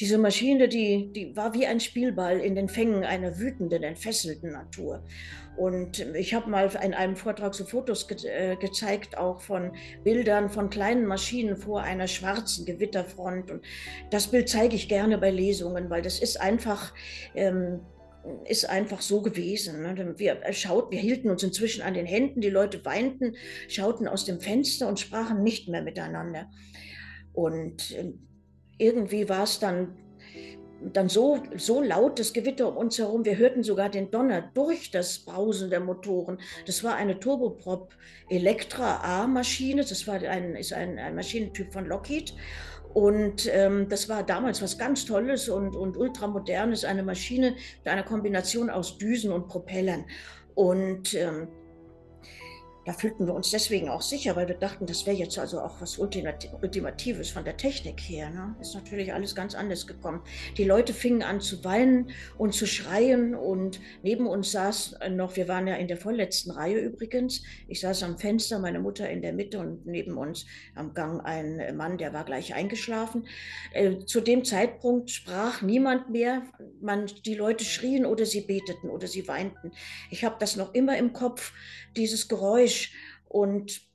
Diese 0.00 0.16
Maschine, 0.16 0.68
die, 0.68 1.12
die 1.12 1.34
war 1.36 1.54
wie 1.54 1.66
ein 1.66 1.80
Spielball 1.80 2.38
in 2.38 2.54
den 2.54 2.68
Fängen 2.68 3.02
einer 3.02 3.38
wütenden, 3.38 3.82
entfesselten 3.82 4.52
Natur. 4.52 5.02
Und 5.56 5.98
ich 6.14 6.34
habe 6.34 6.48
mal 6.48 6.70
in 6.84 6.94
einem 6.94 7.16
Vortrag 7.16 7.52
so 7.52 7.64
Fotos 7.64 8.06
ge 8.06 8.16
äh, 8.28 8.56
gezeigt, 8.56 9.18
auch 9.18 9.40
von 9.40 9.72
Bildern 10.04 10.50
von 10.50 10.70
kleinen 10.70 11.04
Maschinen 11.04 11.56
vor 11.56 11.82
einer 11.82 12.06
schwarzen 12.06 12.64
Gewitterfront. 12.64 13.50
Und 13.50 13.64
das 14.10 14.28
Bild 14.28 14.48
zeige 14.48 14.76
ich 14.76 14.88
gerne 14.88 15.18
bei 15.18 15.32
Lesungen, 15.32 15.90
weil 15.90 16.00
das 16.00 16.20
ist 16.20 16.40
einfach, 16.40 16.94
ähm, 17.34 17.80
ist 18.44 18.70
einfach 18.70 19.00
so 19.00 19.20
gewesen. 19.20 19.82
Ne? 19.82 20.14
Wir, 20.16 20.40
äh, 20.44 20.52
schaut, 20.52 20.92
wir 20.92 21.00
hielten 21.00 21.28
uns 21.28 21.42
inzwischen 21.42 21.82
an 21.82 21.94
den 21.94 22.06
Händen, 22.06 22.40
die 22.40 22.50
Leute 22.50 22.84
weinten, 22.84 23.34
schauten 23.66 24.06
aus 24.06 24.24
dem 24.24 24.38
Fenster 24.38 24.86
und 24.86 25.00
sprachen 25.00 25.42
nicht 25.42 25.68
mehr 25.68 25.82
miteinander. 25.82 26.48
Und 27.32 27.90
äh, 27.90 28.12
irgendwie 28.78 29.28
war 29.28 29.44
es 29.44 29.58
dann 29.58 29.96
dann 30.80 31.08
so, 31.08 31.42
so 31.56 31.82
laut 31.82 32.18
das 32.18 32.32
Gewitter 32.32 32.68
um 32.68 32.76
uns 32.76 32.98
herum. 32.98 33.24
Wir 33.24 33.36
hörten 33.36 33.62
sogar 33.62 33.88
den 33.88 34.10
Donner 34.10 34.42
durch 34.54 34.90
das 34.90 35.18
Brausen 35.18 35.70
der 35.70 35.80
Motoren. 35.80 36.38
Das 36.66 36.84
war 36.84 36.94
eine 36.94 37.18
Turboprop 37.18 37.92
Elektra 38.28 39.00
A-Maschine. 39.02 39.84
Das 39.84 40.06
war 40.06 40.14
ein, 40.22 40.54
ist 40.54 40.72
ein, 40.72 40.98
ein 40.98 41.14
Maschinentyp 41.14 41.72
von 41.72 41.86
Lockheed. 41.86 42.32
Und 42.94 43.50
ähm, 43.52 43.88
das 43.88 44.08
war 44.08 44.22
damals 44.22 44.62
was 44.62 44.78
ganz 44.78 45.04
Tolles 45.04 45.48
und, 45.48 45.76
und 45.76 45.96
ultramodernes, 45.96 46.84
eine 46.84 47.02
Maschine 47.02 47.54
mit 47.84 47.92
einer 47.92 48.02
Kombination 48.02 48.70
aus 48.70 48.98
Düsen 48.98 49.32
und 49.32 49.48
Propellern. 49.48 50.04
Und 50.54 51.14
ähm, 51.14 51.48
da 52.88 52.94
fühlten 52.94 53.26
wir 53.26 53.34
uns 53.34 53.50
deswegen 53.50 53.90
auch 53.90 54.00
sicher, 54.00 54.34
weil 54.34 54.48
wir 54.48 54.54
dachten, 54.54 54.86
das 54.86 55.04
wäre 55.04 55.14
jetzt 55.14 55.38
also 55.38 55.60
auch 55.60 55.78
was 55.78 55.98
Ultimatives 55.98 57.28
von 57.28 57.44
der 57.44 57.58
Technik 57.58 58.00
her. 58.00 58.30
Ne? 58.30 58.56
Ist 58.62 58.74
natürlich 58.74 59.12
alles 59.12 59.34
ganz 59.34 59.54
anders 59.54 59.86
gekommen. 59.86 60.22
Die 60.56 60.64
Leute 60.64 60.94
fingen 60.94 61.22
an 61.22 61.42
zu 61.42 61.62
weinen 61.64 62.10
und 62.38 62.54
zu 62.54 62.66
schreien 62.66 63.34
und 63.34 63.78
neben 64.02 64.26
uns 64.26 64.52
saß 64.52 65.00
noch, 65.10 65.36
wir 65.36 65.48
waren 65.48 65.66
ja 65.66 65.74
in 65.74 65.86
der 65.86 65.98
vorletzten 65.98 66.50
Reihe 66.50 66.78
übrigens, 66.78 67.42
ich 67.66 67.80
saß 67.80 68.04
am 68.04 68.16
Fenster, 68.16 68.58
meine 68.58 68.80
Mutter 68.80 69.10
in 69.10 69.20
der 69.20 69.34
Mitte 69.34 69.58
und 69.58 69.84
neben 69.84 70.16
uns 70.16 70.46
am 70.74 70.94
Gang 70.94 71.22
ein 71.22 71.76
Mann, 71.76 71.98
der 71.98 72.14
war 72.14 72.24
gleich 72.24 72.54
eingeschlafen. 72.54 73.26
Äh, 73.74 73.98
zu 74.06 74.22
dem 74.22 74.46
Zeitpunkt 74.46 75.10
sprach 75.10 75.60
niemand 75.60 76.08
mehr, 76.08 76.40
man, 76.80 77.04
die 77.26 77.34
Leute 77.34 77.66
schrien 77.66 78.06
oder 78.06 78.24
sie 78.24 78.40
beteten 78.40 78.88
oder 78.88 79.08
sie 79.08 79.28
weinten. 79.28 79.72
Ich 80.10 80.24
habe 80.24 80.36
das 80.40 80.56
noch 80.56 80.72
immer 80.72 80.96
im 80.96 81.12
Kopf, 81.12 81.52
dieses 81.96 82.28
Geräusch. 82.28 82.92
Und 83.28 83.88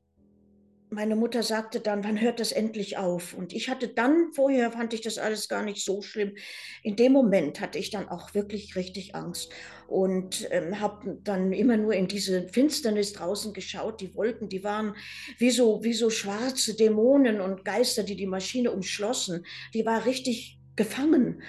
meine 0.94 1.16
Mutter 1.16 1.44
sagte 1.44 1.80
dann, 1.80 2.04
wann 2.04 2.22
hört 2.22 2.40
das 2.40 2.52
endlich 2.52 2.98
auf? 2.98 3.34
Und 3.34 3.54
ich 3.54 3.70
hatte 3.70 3.88
dann, 3.88 4.32
vorher 4.34 4.72
fand 4.72 4.94
ich 4.94 5.02
das 5.02 5.18
alles 5.18 5.50
gar 5.50 5.64
nicht 5.64 5.84
so 5.84 6.02
schlimm. 6.02 6.36
In 6.84 6.96
dem 6.96 7.12
Moment 7.12 7.60
hatte 7.60 7.80
ich 7.80 7.90
dann 7.90 8.10
auch 8.10 8.34
wirklich 8.34 8.76
richtig 8.76 9.16
Angst 9.16 9.52
und 9.88 10.48
ähm, 10.52 10.80
habe 10.80 11.20
dann 11.24 11.52
immer 11.52 11.78
nur 11.78 11.94
in 11.94 12.08
diese 12.08 12.48
Finsternis 12.48 13.14
draußen 13.14 13.54
geschaut. 13.54 14.02
Die 14.02 14.16
Wolken, 14.16 14.50
die 14.50 14.64
waren 14.64 14.96
wie 15.38 15.52
so, 15.52 15.84
wie 15.84 15.94
so 15.94 16.10
schwarze 16.10 16.76
Dämonen 16.76 17.42
und 17.42 17.66
Geister, 17.66 18.04
die 18.04 18.16
die 18.16 18.28
Maschine 18.28 18.72
umschlossen. 18.72 19.46
Die 19.74 19.86
war 19.86 20.06
richtig 20.06 20.60
gefangen. 20.76 21.42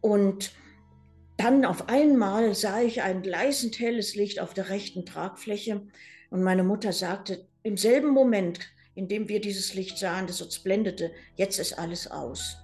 Und 0.00 0.52
dann 1.36 1.64
auf 1.64 1.88
einmal 1.88 2.54
sah 2.54 2.80
ich 2.80 3.02
ein 3.02 3.22
gleißend 3.22 3.78
helles 3.78 4.14
Licht 4.14 4.40
auf 4.40 4.54
der 4.54 4.70
rechten 4.70 5.04
Tragfläche 5.04 5.82
und 6.30 6.42
meine 6.42 6.64
Mutter 6.64 6.92
sagte, 6.92 7.46
im 7.62 7.76
selben 7.76 8.10
Moment, 8.10 8.60
in 8.94 9.08
dem 9.08 9.28
wir 9.28 9.40
dieses 9.40 9.74
Licht 9.74 9.98
sahen, 9.98 10.26
das 10.26 10.40
uns 10.40 10.58
blendete, 10.60 11.10
jetzt 11.36 11.58
ist 11.58 11.78
alles 11.78 12.10
aus. 12.10 12.58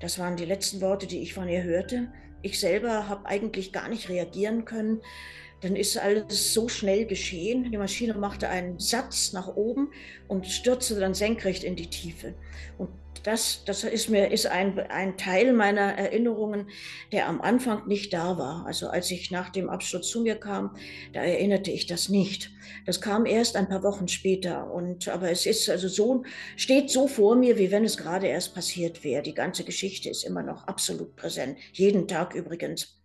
Das 0.00 0.18
waren 0.18 0.36
die 0.36 0.44
letzten 0.44 0.80
Worte, 0.80 1.06
die 1.06 1.20
ich 1.22 1.34
von 1.34 1.48
ihr 1.48 1.62
hörte. 1.62 2.12
Ich 2.42 2.60
selber 2.60 3.08
habe 3.08 3.26
eigentlich 3.26 3.72
gar 3.72 3.88
nicht 3.88 4.08
reagieren 4.08 4.64
können. 4.64 5.00
Dann 5.60 5.74
ist 5.74 5.96
alles 5.96 6.52
so 6.52 6.68
schnell 6.68 7.06
geschehen. 7.06 7.70
Die 7.70 7.78
Maschine 7.78 8.14
machte 8.14 8.48
einen 8.48 8.78
Satz 8.78 9.32
nach 9.32 9.48
oben 9.56 9.90
und 10.28 10.46
stürzte 10.46 10.98
dann 11.00 11.14
senkrecht 11.14 11.64
in 11.64 11.76
die 11.76 11.88
Tiefe. 11.88 12.34
Und 12.78 12.90
das, 13.26 13.64
das 13.64 13.82
ist 13.82 14.08
mir 14.08 14.30
ist 14.30 14.46
ein, 14.46 14.78
ein 14.78 15.16
Teil 15.16 15.52
meiner 15.52 15.94
Erinnerungen, 15.98 16.68
der 17.10 17.26
am 17.26 17.40
Anfang 17.40 17.88
nicht 17.88 18.12
da 18.12 18.38
war. 18.38 18.64
Also 18.66 18.88
als 18.88 19.10
ich 19.10 19.32
nach 19.32 19.50
dem 19.50 19.68
Absturz 19.68 20.08
zu 20.08 20.22
mir 20.22 20.36
kam, 20.36 20.76
da 21.12 21.22
erinnerte 21.22 21.72
ich 21.72 21.86
das 21.86 22.08
nicht. 22.08 22.52
Das 22.84 23.00
kam 23.00 23.26
erst 23.26 23.56
ein 23.56 23.68
paar 23.68 23.82
Wochen 23.82 24.06
später. 24.06 24.70
Und 24.72 25.08
aber 25.08 25.30
es 25.30 25.44
ist 25.44 25.68
also 25.68 25.88
so, 25.88 26.22
steht 26.56 26.88
so 26.90 27.08
vor 27.08 27.34
mir, 27.34 27.58
wie 27.58 27.72
wenn 27.72 27.84
es 27.84 27.96
gerade 27.96 28.28
erst 28.28 28.54
passiert 28.54 29.02
wäre. 29.02 29.22
Die 29.22 29.34
ganze 29.34 29.64
Geschichte 29.64 30.08
ist 30.08 30.22
immer 30.22 30.44
noch 30.44 30.64
absolut 30.68 31.16
präsent. 31.16 31.58
Jeden 31.72 32.06
Tag 32.06 32.34
übrigens. 32.34 32.96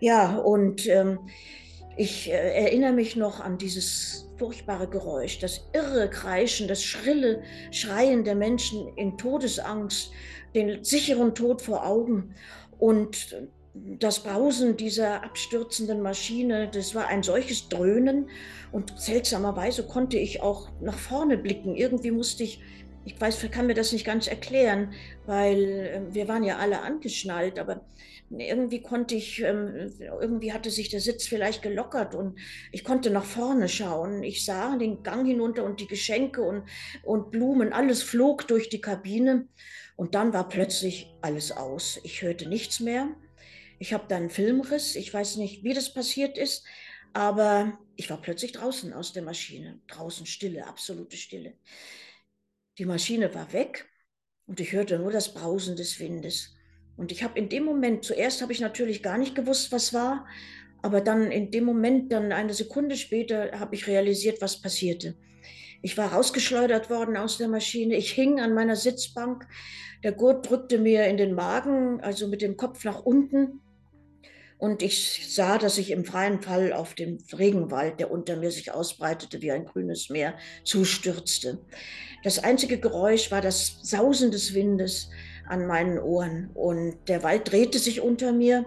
Ja, 0.00 0.38
und 0.38 0.88
ähm, 0.88 1.20
ich 1.96 2.30
äh, 2.30 2.32
erinnere 2.32 2.92
mich 2.92 3.16
noch 3.16 3.40
an 3.40 3.58
dieses 3.58 4.28
furchtbare 4.38 4.88
Geräusch, 4.88 5.38
das 5.38 5.68
irre 5.72 6.08
Kreischen, 6.08 6.68
das 6.68 6.82
schrille 6.82 7.42
Schreien 7.70 8.24
der 8.24 8.34
Menschen 8.34 8.88
in 8.96 9.16
Todesangst, 9.18 10.10
den 10.54 10.82
sicheren 10.84 11.34
Tod 11.34 11.62
vor 11.62 11.86
Augen 11.86 12.34
und 12.78 13.36
das 13.74 14.20
Brausen 14.20 14.76
dieser 14.76 15.24
abstürzenden 15.24 16.02
Maschine, 16.02 16.68
das 16.68 16.94
war 16.94 17.06
ein 17.06 17.22
solches 17.22 17.68
Dröhnen 17.68 18.28
und 18.70 18.92
seltsamerweise 18.98 19.86
konnte 19.86 20.18
ich 20.18 20.42
auch 20.42 20.68
nach 20.80 20.98
vorne 20.98 21.38
blicken. 21.38 21.74
Irgendwie 21.74 22.10
musste 22.10 22.42
ich 22.42 22.60
ich 23.04 23.20
weiß, 23.20 23.50
kann 23.50 23.66
mir 23.66 23.74
das 23.74 23.92
nicht 23.92 24.04
ganz 24.04 24.26
erklären, 24.26 24.92
weil 25.26 25.90
ähm, 25.94 26.14
wir 26.14 26.28
waren 26.28 26.44
ja 26.44 26.58
alle 26.58 26.82
angeschnallt, 26.82 27.58
aber 27.58 27.84
irgendwie 28.30 28.80
konnte 28.80 29.14
ich, 29.14 29.40
ähm, 29.42 29.92
irgendwie 29.98 30.52
hatte 30.52 30.70
sich 30.70 30.88
der 30.88 31.00
Sitz 31.00 31.26
vielleicht 31.26 31.62
gelockert 31.62 32.14
und 32.14 32.38
ich 32.70 32.84
konnte 32.84 33.10
nach 33.10 33.24
vorne 33.24 33.68
schauen. 33.68 34.22
Ich 34.22 34.44
sah 34.44 34.76
den 34.76 35.02
Gang 35.02 35.26
hinunter 35.26 35.64
und 35.64 35.80
die 35.80 35.86
Geschenke 35.86 36.42
und, 36.42 36.64
und 37.02 37.30
Blumen, 37.30 37.72
alles 37.72 38.02
flog 38.02 38.46
durch 38.48 38.68
die 38.68 38.80
Kabine 38.80 39.48
und 39.96 40.14
dann 40.14 40.32
war 40.32 40.48
plötzlich 40.48 41.14
alles 41.20 41.52
aus. 41.52 42.00
Ich 42.04 42.22
hörte 42.22 42.48
nichts 42.48 42.80
mehr. 42.80 43.08
Ich 43.78 43.92
habe 43.92 44.04
dann 44.08 44.22
einen 44.22 44.30
Filmriss. 44.30 44.96
Ich 44.96 45.12
weiß 45.12 45.36
nicht, 45.36 45.64
wie 45.64 45.74
das 45.74 45.92
passiert 45.92 46.38
ist, 46.38 46.64
aber 47.12 47.78
ich 47.96 48.08
war 48.08 48.20
plötzlich 48.20 48.52
draußen 48.52 48.92
aus 48.92 49.12
der 49.12 49.22
Maschine. 49.22 49.80
Draußen 49.88 50.24
Stille, 50.24 50.66
absolute 50.66 51.16
Stille. 51.16 51.54
Die 52.78 52.86
Maschine 52.86 53.34
war 53.34 53.52
weg 53.52 53.86
und 54.46 54.60
ich 54.60 54.72
hörte 54.72 54.98
nur 54.98 55.10
das 55.10 55.34
Brausen 55.34 55.76
des 55.76 56.00
Windes. 56.00 56.54
Und 56.96 57.12
ich 57.12 57.22
habe 57.22 57.38
in 57.38 57.48
dem 57.48 57.64
Moment, 57.64 58.04
zuerst 58.04 58.42
habe 58.42 58.52
ich 58.52 58.60
natürlich 58.60 59.02
gar 59.02 59.18
nicht 59.18 59.34
gewusst, 59.34 59.72
was 59.72 59.92
war, 59.92 60.26
aber 60.82 61.00
dann 61.00 61.30
in 61.30 61.50
dem 61.50 61.64
Moment, 61.64 62.12
dann 62.12 62.32
eine 62.32 62.54
Sekunde 62.54 62.96
später, 62.96 63.58
habe 63.58 63.74
ich 63.74 63.86
realisiert, 63.86 64.40
was 64.40 64.60
passierte. 64.60 65.16
Ich 65.82 65.98
war 65.98 66.12
rausgeschleudert 66.12 66.90
worden 66.90 67.16
aus 67.16 67.38
der 67.38 67.48
Maschine. 67.48 67.96
Ich 67.96 68.12
hing 68.12 68.40
an 68.40 68.54
meiner 68.54 68.76
Sitzbank. 68.76 69.46
Der 70.04 70.12
Gurt 70.12 70.48
drückte 70.48 70.78
mir 70.78 71.06
in 71.06 71.16
den 71.16 71.34
Magen, 71.34 72.00
also 72.00 72.28
mit 72.28 72.40
dem 72.40 72.56
Kopf 72.56 72.84
nach 72.84 73.00
unten. 73.00 73.60
Und 74.62 74.80
ich 74.80 75.26
sah, 75.28 75.58
dass 75.58 75.76
ich 75.76 75.90
im 75.90 76.04
freien 76.04 76.40
Fall 76.40 76.72
auf 76.72 76.94
den 76.94 77.18
Regenwald, 77.36 77.98
der 77.98 78.12
unter 78.12 78.36
mir 78.36 78.52
sich 78.52 78.70
ausbreitete 78.70 79.42
wie 79.42 79.50
ein 79.50 79.64
grünes 79.64 80.08
Meer, 80.08 80.34
zustürzte. 80.62 81.58
Das 82.22 82.38
einzige 82.38 82.78
Geräusch 82.78 83.32
war 83.32 83.40
das 83.40 83.80
Sausen 83.82 84.30
des 84.30 84.54
Windes 84.54 85.10
an 85.48 85.66
meinen 85.66 85.98
Ohren 85.98 86.50
und 86.54 86.94
der 87.08 87.24
Wald 87.24 87.50
drehte 87.50 87.80
sich 87.80 88.02
unter 88.02 88.30
mir 88.30 88.64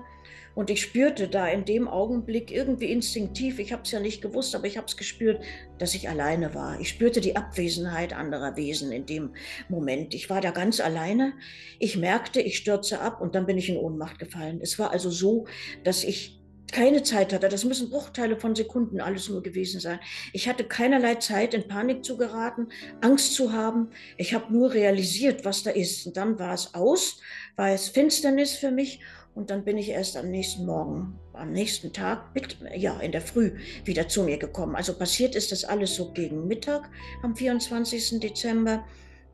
und 0.56 0.70
ich 0.70 0.82
spürte 0.82 1.28
da 1.28 1.48
in 1.48 1.66
dem 1.66 1.88
Augenblick 1.88 2.50
irgendwie 2.50 2.92
instinktiv, 2.92 3.60
ich 3.60 3.74
habe 3.74 3.84
es 3.84 3.92
ja 3.92 4.00
nicht 4.00 4.22
gewusst, 4.22 4.56
aber 4.56 4.66
ich 4.66 4.78
habe 4.78 4.88
es 4.88 4.96
gespürt, 4.96 5.44
dass 5.78 5.94
ich 5.94 6.10
alleine 6.10 6.56
war. 6.56 6.80
Ich 6.80 6.90
spürte 6.90 7.20
die 7.20 7.36
Abwesenheit 7.36 8.14
anderer 8.14 8.56
Wesen 8.56 8.92
in 8.94 9.06
dem 9.06 9.32
Moment. 9.68 10.14
Ich 10.14 10.30
war 10.30 10.40
da 10.40 10.52
ganz 10.52 10.80
alleine. 10.80 11.34
Ich 11.78 11.98
merkte, 11.98 12.40
ich 12.40 12.58
stürze 12.58 13.02
ab 13.02 13.20
und 13.20 13.36
dann 13.36 13.46
bin 13.46 13.58
ich 13.58 13.70
in 13.70 13.78
Ohnmacht 13.78 14.18
gefallen. 14.18 14.60
Es 14.62 14.80
war 14.80 14.92
also 14.92 15.10
so, 15.10 15.46
dass 15.84 16.06
ich 16.06 16.42
keine 16.72 17.04
Zeit 17.04 17.34
hatte. 17.34 17.50
Das 17.50 17.64
müssen 17.64 17.90
Bruchteile 17.90 18.38
von 18.38 18.56
Sekunden 18.56 19.00
alles 19.00 19.30
nur 19.30 19.44
gewesen 19.44 19.80
sein. 19.80 20.00
Ich 20.34 20.48
hatte 20.48 20.64
keinerlei 20.64 21.16
Zeit, 21.16 21.54
in 21.54 21.68
Panik 21.68 22.04
zu 22.04 22.18
geraten, 22.18 22.70
Angst 23.02 23.34
zu 23.36 23.54
haben. 23.54 23.90
Ich 24.18 24.34
habe 24.34 24.52
nur 24.52 24.74
realisiert, 24.74 25.46
was 25.46 25.64
da 25.64 25.72
ist. 25.72 26.08
Und 26.08 26.18
dann 26.18 26.40
war 26.40 26.54
es 26.54 26.74
aus, 26.74 27.20
war 27.56 27.72
es 27.72 27.90
Finsternis 27.90 28.56
für 28.56 28.72
mich 28.72 29.00
und 29.36 29.50
dann 29.50 29.66
bin 29.66 29.78
ich 29.78 29.90
erst 29.90 30.16
am 30.16 30.32
nächsten 30.32 30.66
Morgen, 30.66 31.20
am 31.34 31.52
nächsten 31.52 31.92
Tag, 31.92 32.32
ja, 32.76 32.98
in 33.02 33.12
der 33.12 33.22
Früh 33.22 33.52
wieder 33.84 34.08
zu 34.08 34.24
mir 34.24 34.38
gekommen. 34.38 34.76
Also 34.76 34.94
passiert 34.94 35.36
ist 35.36 35.52
das 35.52 35.66
alles 35.66 35.96
so 35.96 36.12
gegen 36.12 36.48
Mittag 36.48 36.90
am 37.22 37.36
24. 37.36 38.22
Dezember 38.22 38.86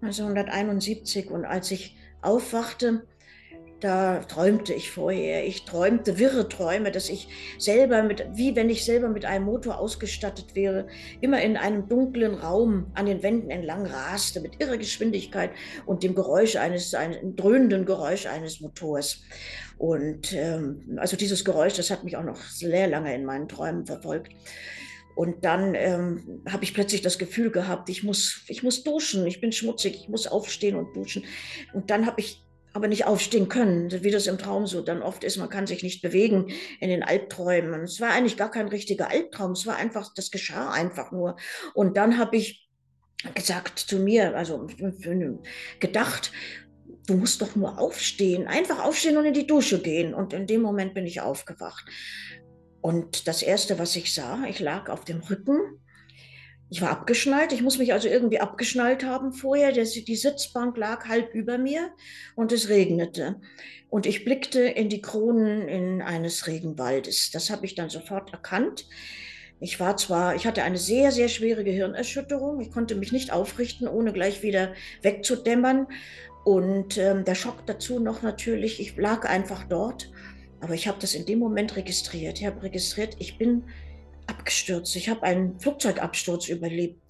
1971. 0.01 1.29
Und 1.29 1.45
als 1.45 1.69
ich 1.69 1.95
aufwachte, 2.23 3.05
da 3.81 4.19
träumte 4.19 4.73
ich 4.73 4.91
vorher. 4.91 5.45
Ich 5.45 5.65
träumte 5.65 6.19
wirre 6.19 6.47
Träume, 6.47 6.91
dass 6.91 7.09
ich 7.09 7.27
selber 7.57 8.03
mit, 8.03 8.25
wie 8.33 8.55
wenn 8.55 8.69
ich 8.69 8.85
selber 8.85 9.09
mit 9.09 9.25
einem 9.25 9.45
Motor 9.45 9.79
ausgestattet 9.79 10.55
wäre, 10.55 10.87
immer 11.19 11.41
in 11.41 11.57
einem 11.57 11.89
dunklen 11.89 12.35
Raum 12.35 12.91
an 12.93 13.07
den 13.07 13.23
Wänden 13.23 13.49
entlang 13.49 13.85
raste 13.85 14.39
mit 14.39 14.61
irrer 14.61 14.77
Geschwindigkeit 14.77 15.51
und 15.85 16.03
dem 16.03 16.13
Geräusch 16.13 16.55
eines, 16.55 16.93
einem 16.93 17.35
dröhnenden 17.35 17.85
Geräusch 17.85 18.27
eines 18.27 18.61
Motors. 18.61 19.23
Und 19.79 20.31
ähm, 20.33 20.97
also 20.97 21.17
dieses 21.17 21.43
Geräusch, 21.43 21.73
das 21.73 21.89
hat 21.89 22.03
mich 22.03 22.15
auch 22.15 22.23
noch 22.23 22.39
sehr 22.41 22.87
lange 22.87 23.15
in 23.15 23.25
meinen 23.25 23.49
Träumen 23.49 23.87
verfolgt. 23.87 24.31
Und 25.15 25.43
dann 25.43 25.75
ähm, 25.75 26.43
habe 26.47 26.63
ich 26.63 26.73
plötzlich 26.73 27.01
das 27.01 27.17
Gefühl 27.17 27.51
gehabt, 27.51 27.89
ich 27.89 28.03
muss, 28.03 28.43
ich 28.47 28.63
muss 28.63 28.83
duschen, 28.83 29.25
ich 29.27 29.41
bin 29.41 29.51
schmutzig, 29.51 29.95
ich 29.95 30.07
muss 30.07 30.27
aufstehen 30.27 30.75
und 30.75 30.95
duschen. 30.95 31.23
Und 31.73 31.89
dann 31.89 32.05
habe 32.05 32.21
ich 32.21 32.45
aber 32.73 32.87
nicht 32.87 33.05
aufstehen 33.05 33.49
können, 33.49 33.91
wie 34.03 34.11
das 34.11 34.27
im 34.27 34.37
Traum 34.37 34.65
so 34.65 34.81
dann 34.81 35.01
oft 35.01 35.23
ist. 35.23 35.37
Man 35.37 35.49
kann 35.49 35.67
sich 35.67 35.83
nicht 35.83 36.01
bewegen 36.01 36.51
in 36.79 36.89
den 36.89 37.03
Albträumen. 37.03 37.81
Es 37.81 37.99
war 37.99 38.11
eigentlich 38.11 38.37
gar 38.37 38.49
kein 38.49 38.67
richtiger 38.67 39.09
Albtraum. 39.09 39.51
Es 39.51 39.67
war 39.67 39.75
einfach, 39.75 40.13
das 40.13 40.31
geschah 40.31 40.71
einfach 40.71 41.11
nur. 41.11 41.35
Und 41.73 41.97
dann 41.97 42.17
habe 42.17 42.37
ich 42.37 42.69
gesagt 43.35 43.79
zu 43.79 43.99
mir, 43.99 44.35
also 44.35 44.67
gedacht, 45.79 46.31
du 47.07 47.15
musst 47.15 47.41
doch 47.41 47.55
nur 47.55 47.77
aufstehen, 47.77 48.47
einfach 48.47 48.83
aufstehen 48.83 49.17
und 49.17 49.25
in 49.25 49.33
die 49.33 49.47
Dusche 49.47 49.81
gehen. 49.81 50.13
Und 50.13 50.33
in 50.33 50.47
dem 50.47 50.61
Moment 50.61 50.93
bin 50.93 51.05
ich 51.05 51.21
aufgewacht. 51.21 51.85
Und 52.79 53.27
das 53.27 53.43
Erste, 53.43 53.79
was 53.79 53.95
ich 53.95 54.13
sah, 54.13 54.43
ich 54.47 54.59
lag 54.59 54.89
auf 54.89 55.05
dem 55.05 55.19
Rücken 55.19 55.59
ich 56.71 56.81
war 56.81 56.89
abgeschnallt, 56.89 57.51
ich 57.51 57.61
muss 57.61 57.77
mich 57.79 57.91
also 57.91 58.07
irgendwie 58.07 58.39
abgeschnallt 58.39 59.03
haben 59.03 59.33
vorher. 59.33 59.73
Die 59.73 60.15
Sitzbank 60.15 60.77
lag 60.77 61.05
halb 61.05 61.35
über 61.35 61.57
mir 61.57 61.91
und 62.35 62.53
es 62.53 62.69
regnete. 62.69 63.41
Und 63.89 64.05
ich 64.05 64.23
blickte 64.23 64.61
in 64.61 64.87
die 64.87 65.01
Kronen 65.01 65.67
in 65.67 66.01
eines 66.01 66.47
Regenwaldes. 66.47 67.29
Das 67.31 67.49
habe 67.49 67.65
ich 67.65 67.75
dann 67.75 67.89
sofort 67.89 68.31
erkannt. 68.31 68.87
Ich 69.59 69.81
war 69.81 69.97
zwar, 69.97 70.33
ich 70.35 70.47
hatte 70.47 70.63
eine 70.63 70.77
sehr, 70.77 71.11
sehr 71.11 71.27
schwere 71.27 71.65
Gehirnerschütterung. 71.65 72.61
Ich 72.61 72.71
konnte 72.71 72.95
mich 72.95 73.11
nicht 73.11 73.33
aufrichten, 73.33 73.89
ohne 73.89 74.13
gleich 74.13 74.41
wieder 74.41 74.71
wegzudämmern. 75.01 75.87
Und 76.45 76.97
ähm, 76.97 77.25
der 77.25 77.35
Schock 77.35 77.65
dazu 77.65 77.99
noch 77.99 78.21
natürlich, 78.21 78.79
ich 78.79 78.95
lag 78.95 79.25
einfach 79.25 79.65
dort. 79.65 80.09
Aber 80.61 80.73
ich 80.73 80.87
habe 80.87 80.99
das 81.01 81.15
in 81.15 81.25
dem 81.25 81.39
Moment 81.39 81.75
registriert. 81.75 82.39
Ich 82.39 82.45
habe 82.45 82.63
registriert, 82.63 83.17
ich 83.19 83.37
bin 83.37 83.65
abgestürzt. 84.31 84.95
Ich 84.95 85.09
habe 85.09 85.23
einen 85.23 85.59
Flugzeugabsturz 85.59 86.47
überlebt. 86.47 87.01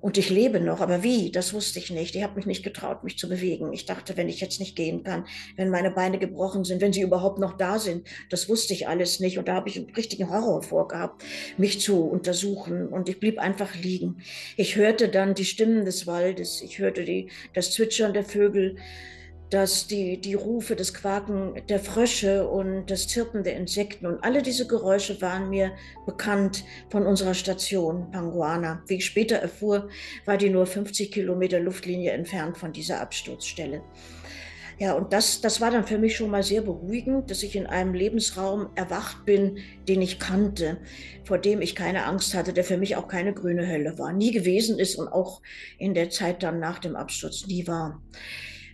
Und 0.00 0.16
ich 0.16 0.30
lebe 0.30 0.60
noch, 0.60 0.80
aber 0.80 1.02
wie, 1.02 1.30
das 1.30 1.52
wusste 1.52 1.78
ich 1.78 1.90
nicht. 1.90 2.16
Ich 2.16 2.22
habe 2.22 2.36
mich 2.36 2.46
nicht 2.46 2.62
getraut, 2.62 3.04
mich 3.04 3.18
zu 3.18 3.28
bewegen. 3.28 3.70
Ich 3.74 3.84
dachte, 3.84 4.16
wenn 4.16 4.30
ich 4.30 4.40
jetzt 4.40 4.58
nicht 4.58 4.74
gehen 4.74 5.02
kann, 5.04 5.26
wenn 5.56 5.68
meine 5.68 5.90
Beine 5.90 6.18
gebrochen 6.18 6.64
sind, 6.64 6.80
wenn 6.80 6.94
sie 6.94 7.02
überhaupt 7.02 7.38
noch 7.38 7.58
da 7.58 7.78
sind, 7.78 8.08
das 8.30 8.48
wusste 8.48 8.72
ich 8.72 8.88
alles 8.88 9.20
nicht. 9.20 9.38
Und 9.38 9.48
da 9.48 9.54
habe 9.54 9.68
ich 9.68 9.76
einen 9.76 9.90
richtigen 9.90 10.30
Horror 10.30 10.62
vorgehabt, 10.62 11.22
mich 11.58 11.82
zu 11.82 12.02
untersuchen. 12.02 12.88
Und 12.88 13.10
ich 13.10 13.20
blieb 13.20 13.38
einfach 13.38 13.74
liegen. 13.74 14.22
Ich 14.56 14.76
hörte 14.76 15.10
dann 15.10 15.34
die 15.34 15.44
Stimmen 15.44 15.84
des 15.84 16.06
Waldes, 16.06 16.62
ich 16.62 16.78
hörte 16.78 17.04
die, 17.04 17.28
das 17.52 17.72
Zwitschern 17.72 18.14
der 18.14 18.24
Vögel, 18.24 18.76
dass 19.50 19.88
die, 19.88 20.20
die 20.20 20.34
Rufe, 20.34 20.76
das 20.76 20.94
Quaken 20.94 21.60
der 21.68 21.80
Frösche 21.80 22.48
und 22.48 22.86
das 22.86 23.08
Zirpen 23.08 23.42
der 23.42 23.56
Insekten 23.56 24.06
und 24.06 24.22
alle 24.22 24.42
diese 24.42 24.66
Geräusche 24.66 25.20
waren 25.20 25.50
mir 25.50 25.72
bekannt 26.06 26.64
von 26.88 27.04
unserer 27.04 27.34
Station 27.34 28.10
Panguana. 28.12 28.82
Wie 28.86 28.96
ich 28.96 29.06
später 29.06 29.36
erfuhr, 29.36 29.88
war 30.24 30.36
die 30.36 30.50
nur 30.50 30.66
50 30.66 31.10
Kilometer 31.10 31.58
Luftlinie 31.58 32.12
entfernt 32.12 32.56
von 32.56 32.72
dieser 32.72 33.00
Absturzstelle. 33.00 33.82
Ja, 34.78 34.94
und 34.94 35.12
das, 35.12 35.42
das 35.42 35.60
war 35.60 35.70
dann 35.70 35.86
für 35.86 35.98
mich 35.98 36.16
schon 36.16 36.30
mal 36.30 36.42
sehr 36.42 36.62
beruhigend, 36.62 37.30
dass 37.30 37.42
ich 37.42 37.54
in 37.54 37.66
einem 37.66 37.92
Lebensraum 37.92 38.70
erwacht 38.76 39.26
bin, 39.26 39.58
den 39.86 40.00
ich 40.00 40.18
kannte, 40.18 40.78
vor 41.24 41.36
dem 41.36 41.60
ich 41.60 41.74
keine 41.74 42.06
Angst 42.06 42.32
hatte, 42.34 42.54
der 42.54 42.64
für 42.64 42.78
mich 42.78 42.96
auch 42.96 43.06
keine 43.06 43.34
grüne 43.34 43.68
Hölle 43.68 43.98
war, 43.98 44.14
nie 44.14 44.30
gewesen 44.30 44.78
ist 44.78 44.96
und 44.96 45.08
auch 45.08 45.42
in 45.76 45.92
der 45.92 46.08
Zeit 46.08 46.42
dann 46.42 46.60
nach 46.60 46.78
dem 46.78 46.96
Absturz 46.96 47.46
nie 47.46 47.66
war. 47.66 48.00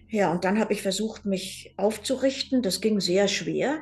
Ja, 0.08 0.30
und 0.30 0.44
dann 0.44 0.58
habe 0.58 0.72
ich 0.72 0.82
versucht, 0.82 1.24
mich 1.24 1.74
aufzurichten. 1.76 2.62
Das 2.62 2.80
ging 2.80 3.00
sehr 3.00 3.28
schwer. 3.28 3.78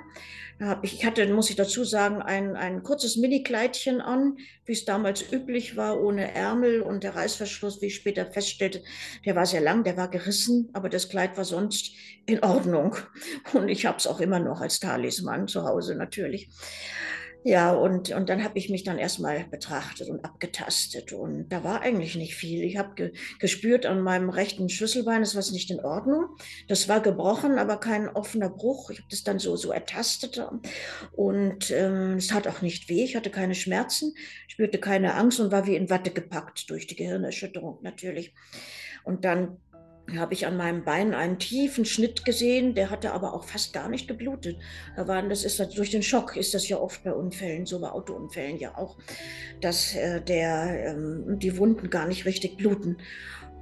Ich 0.82 1.04
hatte, 1.04 1.26
muss 1.34 1.50
ich 1.50 1.56
dazu 1.56 1.84
sagen, 1.84 2.22
ein, 2.22 2.54
ein 2.54 2.84
kurzes 2.84 3.16
Mini-Kleidchen 3.16 4.00
an, 4.00 4.38
wie 4.64 4.72
es 4.72 4.84
damals 4.84 5.32
üblich 5.32 5.76
war, 5.76 6.00
ohne 6.00 6.32
Ärmel 6.32 6.80
und 6.80 7.02
der 7.02 7.16
Reißverschluss, 7.16 7.82
wie 7.82 7.86
ich 7.86 7.96
später 7.96 8.24
feststellte, 8.24 8.82
der 9.26 9.34
war 9.34 9.46
sehr 9.46 9.60
lang, 9.60 9.82
der 9.82 9.96
war 9.96 10.08
gerissen, 10.08 10.70
aber 10.72 10.88
das 10.88 11.08
Kleid 11.08 11.36
war 11.36 11.44
sonst 11.44 11.92
in 12.26 12.42
Ordnung. 12.42 12.96
Und 13.52 13.68
ich 13.68 13.84
habe 13.84 13.98
es 13.98 14.06
auch 14.06 14.20
immer 14.20 14.38
noch 14.38 14.60
als 14.60 14.78
Talisman 14.78 15.48
zu 15.48 15.64
Hause 15.64 15.96
natürlich. 15.96 16.48
Ja, 17.46 17.72
und, 17.72 18.10
und 18.10 18.30
dann 18.30 18.42
habe 18.42 18.56
ich 18.56 18.70
mich 18.70 18.84
dann 18.84 18.96
erstmal 18.96 19.44
betrachtet 19.44 20.08
und 20.08 20.24
abgetastet. 20.24 21.12
Und 21.12 21.50
da 21.50 21.62
war 21.62 21.82
eigentlich 21.82 22.16
nicht 22.16 22.34
viel. 22.34 22.62
Ich 22.64 22.78
habe 22.78 22.94
ge 22.94 23.12
gespürt 23.38 23.84
an 23.84 24.00
meinem 24.00 24.30
rechten 24.30 24.70
Schlüsselbein, 24.70 25.20
es 25.20 25.34
war 25.34 25.42
nicht 25.52 25.70
in 25.70 25.80
Ordnung. 25.80 26.24
Das 26.68 26.88
war 26.88 27.02
gebrochen, 27.02 27.58
aber 27.58 27.76
kein 27.76 28.08
offener 28.08 28.48
Bruch. 28.48 28.88
Ich 28.88 28.96
habe 28.96 29.08
das 29.10 29.24
dann 29.24 29.38
so, 29.38 29.56
so 29.56 29.72
ertastet. 29.72 30.42
Und 31.12 31.70
ähm, 31.70 32.14
es 32.16 32.28
tat 32.28 32.48
auch 32.48 32.62
nicht 32.62 32.88
weh. 32.88 33.04
Ich 33.04 33.14
hatte 33.14 33.28
keine 33.28 33.54
Schmerzen, 33.54 34.14
spürte 34.48 34.80
keine 34.80 35.12
Angst 35.14 35.38
und 35.38 35.52
war 35.52 35.66
wie 35.66 35.76
in 35.76 35.90
Watte 35.90 36.12
gepackt 36.12 36.70
durch 36.70 36.86
die 36.86 36.96
Gehirnerschütterung 36.96 37.80
natürlich. 37.82 38.34
Und 39.04 39.26
dann 39.26 39.58
habe 40.18 40.34
ich 40.34 40.46
an 40.46 40.56
meinem 40.56 40.84
Bein 40.84 41.14
einen 41.14 41.38
tiefen 41.38 41.84
Schnitt 41.84 42.24
gesehen, 42.24 42.74
der 42.74 42.90
hatte 42.90 43.12
aber 43.12 43.32
auch 43.32 43.44
fast 43.44 43.72
gar 43.72 43.88
nicht 43.88 44.06
geblutet. 44.06 44.58
Da 44.96 45.08
waren, 45.08 45.30
das 45.30 45.44
ist 45.44 45.58
durch 45.76 45.90
den 45.90 46.02
Schock 46.02 46.36
ist 46.36 46.52
das 46.52 46.68
ja 46.68 46.78
oft 46.78 47.04
bei 47.04 47.12
Unfällen, 47.12 47.64
so 47.64 47.80
bei 47.80 47.90
Autounfällen 47.90 48.58
ja 48.58 48.76
auch, 48.76 48.98
dass 49.60 49.94
äh, 49.94 50.20
der, 50.20 50.90
ähm, 50.90 51.38
die 51.38 51.56
Wunden 51.56 51.88
gar 51.88 52.06
nicht 52.06 52.26
richtig 52.26 52.56
bluten. 52.56 52.98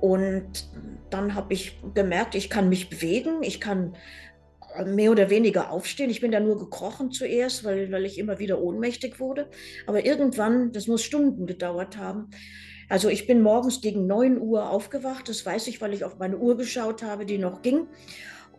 Und 0.01 0.69
dann 1.11 1.35
habe 1.37 1.55
ich 1.55 1.79
gemerkt, 1.95 2.35
ich 2.35 2.51
kann 2.51 2.69
mich 2.69 2.91
bewegen, 2.91 3.43
ich 3.43 3.61
kann 3.61 3.97
mehr 4.85 5.11
oder 5.11 5.31
weniger 5.31 5.71
aufstehen. 5.71 6.11
Ich 6.11 6.21
bin 6.21 6.33
da 6.33 6.41
nur 6.41 6.59
gekrochen 6.59 7.13
zuerst, 7.13 7.63
weil, 7.65 7.93
weil 7.93 8.05
ich 8.05 8.19
immer 8.19 8.39
wieder 8.39 8.61
ohnmächtig 8.61 9.21
wurde. 9.21 9.49
Aber 9.87 10.05
irgendwann, 10.05 10.73
das 10.73 10.87
muss 10.87 11.05
Stunden 11.05 11.47
gedauert 11.47 11.99
haben, 11.99 12.31
also 12.93 13.09
ich 13.09 13.27
bin 13.27 13.41
morgens 13.41 13.81
gegen 13.81 14.07
9 14.07 14.39
Uhr 14.39 14.69
aufgewacht, 14.69 15.27
das 15.31 15.47
weiß 15.47 15.67
ich, 15.69 15.81
weil 15.81 15.95
ich 15.95 16.05
auf 16.05 16.19
meine 16.19 16.37
Uhr 16.37 16.59
geschaut 16.59 17.03
habe, 17.03 17.25
die 17.25 17.39
noch 17.39 17.63
ging. 17.63 17.87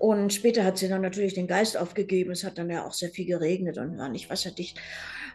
Und 0.03 0.33
später 0.33 0.65
hat 0.65 0.77
sie 0.77 0.89
dann 0.89 1.01
natürlich 1.01 1.33
den 1.33 1.47
Geist 1.47 1.77
aufgegeben. 1.77 2.31
Es 2.31 2.43
hat 2.43 2.57
dann 2.57 2.69
ja 2.69 2.85
auch 2.85 2.91
sehr 2.91 3.07
viel 3.07 3.25
geregnet 3.25 3.77
und 3.77 3.97
war 3.97 4.09
nicht 4.09 4.29
wasserdicht. 4.29 4.77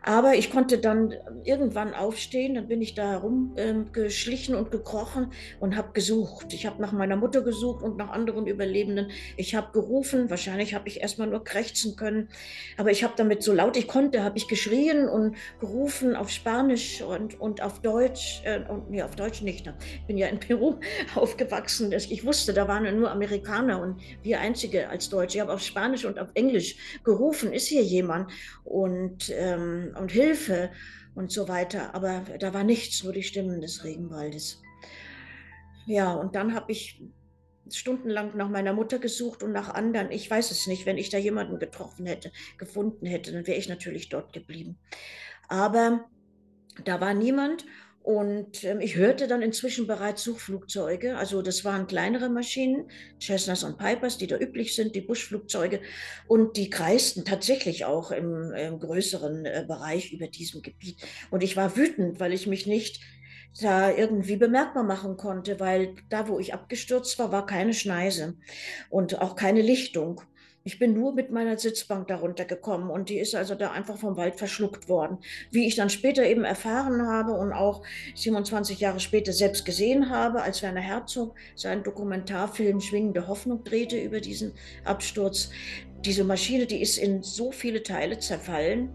Aber 0.02 0.34
ich 0.34 0.50
konnte 0.50 0.78
dann 0.78 1.14
irgendwann 1.44 1.94
aufstehen, 1.94 2.54
dann 2.54 2.68
bin 2.68 2.80
ich 2.82 2.94
da 2.94 3.12
herumgeschlichen 3.12 4.54
ähm, 4.54 4.60
und 4.60 4.70
gekrochen 4.70 5.32
und 5.58 5.76
habe 5.76 5.92
gesucht. 5.92 6.52
Ich 6.52 6.66
habe 6.66 6.80
nach 6.80 6.92
meiner 6.92 7.16
Mutter 7.16 7.42
gesucht 7.42 7.82
und 7.82 7.96
nach 7.96 8.10
anderen 8.10 8.46
Überlebenden. 8.46 9.10
Ich 9.36 9.54
habe 9.54 9.72
gerufen, 9.72 10.30
wahrscheinlich 10.30 10.74
habe 10.74 10.88
ich 10.88 11.00
erstmal 11.00 11.28
nur 11.28 11.42
krächzen 11.42 11.96
können, 11.96 12.28
aber 12.76 12.90
ich 12.90 13.02
habe 13.02 13.14
damit 13.16 13.42
so 13.42 13.52
laut 13.52 13.76
ich 13.76 13.88
konnte, 13.88 14.22
habe 14.22 14.38
ich 14.38 14.48
geschrien 14.48 15.08
und 15.08 15.36
gerufen 15.60 16.14
auf 16.14 16.30
Spanisch 16.30 17.02
und, 17.02 17.40
und 17.40 17.62
auf 17.62 17.80
Deutsch. 17.80 18.42
Äh, 18.44 18.60
und, 18.68 18.90
nee, 18.90 19.02
auf 19.02 19.16
Deutsch 19.16 19.42
nicht. 19.42 19.66
Ich 19.94 20.06
bin 20.06 20.16
ja 20.16 20.28
in 20.28 20.38
Peru 20.38 20.76
aufgewachsen. 21.14 21.92
Ich 21.92 22.24
wusste, 22.24 22.52
da 22.52 22.68
waren 22.68 22.98
nur 22.98 23.10
Amerikaner 23.10 23.80
und 23.80 24.00
wir 24.22 24.40
Einzige 24.58 24.88
als 24.88 25.08
Deutsche. 25.08 25.38
Ich 25.38 25.40
habe 25.40 25.52
auf 25.52 25.62
Spanisch 25.62 26.04
und 26.04 26.18
auf 26.18 26.30
Englisch 26.34 26.74
gerufen, 27.04 27.52
ist 27.52 27.68
hier 27.68 27.84
jemand 27.84 28.32
und, 28.64 29.30
ähm, 29.30 29.94
und 29.96 30.10
Hilfe 30.10 30.70
und 31.14 31.30
so 31.30 31.46
weiter. 31.46 31.94
Aber 31.94 32.24
da 32.40 32.52
war 32.52 32.64
nichts, 32.64 33.04
nur 33.04 33.12
die 33.12 33.22
Stimmen 33.22 33.60
des 33.60 33.84
Regenwaldes. 33.84 34.60
Ja, 35.86 36.12
und 36.12 36.34
dann 36.34 36.56
habe 36.56 36.72
ich 36.72 37.00
stundenlang 37.70 38.36
nach 38.36 38.48
meiner 38.48 38.72
Mutter 38.72 38.98
gesucht 38.98 39.44
und 39.44 39.52
nach 39.52 39.68
anderen. 39.68 40.10
Ich 40.10 40.28
weiß 40.28 40.50
es 40.50 40.66
nicht. 40.66 40.86
Wenn 40.86 40.98
ich 40.98 41.08
da 41.08 41.18
jemanden 41.18 41.60
getroffen 41.60 42.06
hätte, 42.06 42.32
gefunden 42.56 43.06
hätte, 43.06 43.30
dann 43.30 43.46
wäre 43.46 43.58
ich 43.58 43.68
natürlich 43.68 44.08
dort 44.08 44.32
geblieben. 44.32 44.76
Aber 45.48 46.04
da 46.84 47.00
war 47.00 47.14
niemand. 47.14 47.64
Und 48.02 48.64
ähm, 48.64 48.80
ich 48.80 48.96
hörte 48.96 49.26
dann 49.26 49.42
inzwischen 49.42 49.86
bereits 49.86 50.22
Suchflugzeuge. 50.24 51.16
Also 51.16 51.42
das 51.42 51.64
waren 51.64 51.86
kleinere 51.86 52.30
Maschinen, 52.30 52.90
Cessnas 53.20 53.64
und 53.64 53.76
Pipers, 53.76 54.16
die 54.16 54.26
da 54.26 54.38
üblich 54.38 54.74
sind, 54.74 54.94
die 54.94 55.02
Buschflugzeuge. 55.02 55.80
Und 56.26 56.56
die 56.56 56.70
kreisten 56.70 57.24
tatsächlich 57.24 57.84
auch 57.84 58.10
im, 58.10 58.52
im 58.52 58.78
größeren 58.78 59.44
äh, 59.44 59.64
Bereich 59.68 60.12
über 60.12 60.26
diesem 60.28 60.62
Gebiet. 60.62 61.02
Und 61.30 61.42
ich 61.42 61.56
war 61.56 61.76
wütend, 61.76 62.18
weil 62.18 62.32
ich 62.32 62.46
mich 62.46 62.66
nicht 62.66 63.00
da 63.60 63.90
irgendwie 63.90 64.36
bemerkbar 64.36 64.84
machen 64.84 65.16
konnte, 65.16 65.58
weil 65.60 65.94
da, 66.08 66.28
wo 66.28 66.38
ich 66.38 66.54
abgestürzt 66.54 67.18
war, 67.18 67.32
war 67.32 67.46
keine 67.46 67.74
Schneise 67.74 68.36
und 68.88 69.20
auch 69.20 69.36
keine 69.36 69.62
Lichtung. 69.62 70.22
Ich 70.68 70.78
bin 70.78 70.92
nur 70.92 71.14
mit 71.14 71.30
meiner 71.30 71.56
Sitzbank 71.56 72.08
darunter 72.08 72.44
gekommen 72.44 72.90
und 72.90 73.08
die 73.08 73.18
ist 73.18 73.34
also 73.34 73.54
da 73.54 73.70
einfach 73.70 73.96
vom 73.96 74.18
Wald 74.18 74.36
verschluckt 74.36 74.86
worden. 74.86 75.16
Wie 75.50 75.66
ich 75.66 75.76
dann 75.76 75.88
später 75.88 76.26
eben 76.26 76.44
erfahren 76.44 77.06
habe 77.06 77.32
und 77.32 77.54
auch 77.54 77.82
27 78.14 78.78
Jahre 78.78 79.00
später 79.00 79.32
selbst 79.32 79.64
gesehen 79.64 80.10
habe, 80.10 80.42
als 80.42 80.62
Werner 80.62 80.82
Herzog 80.82 81.34
seinen 81.56 81.84
Dokumentarfilm 81.84 82.82
Schwingende 82.82 83.28
Hoffnung 83.28 83.64
drehte 83.64 83.98
über 83.98 84.20
diesen 84.20 84.52
Absturz. 84.84 85.48
Diese 86.04 86.22
Maschine, 86.22 86.66
die 86.66 86.82
ist 86.82 86.98
in 86.98 87.22
so 87.22 87.50
viele 87.50 87.82
Teile 87.82 88.18
zerfallen, 88.18 88.90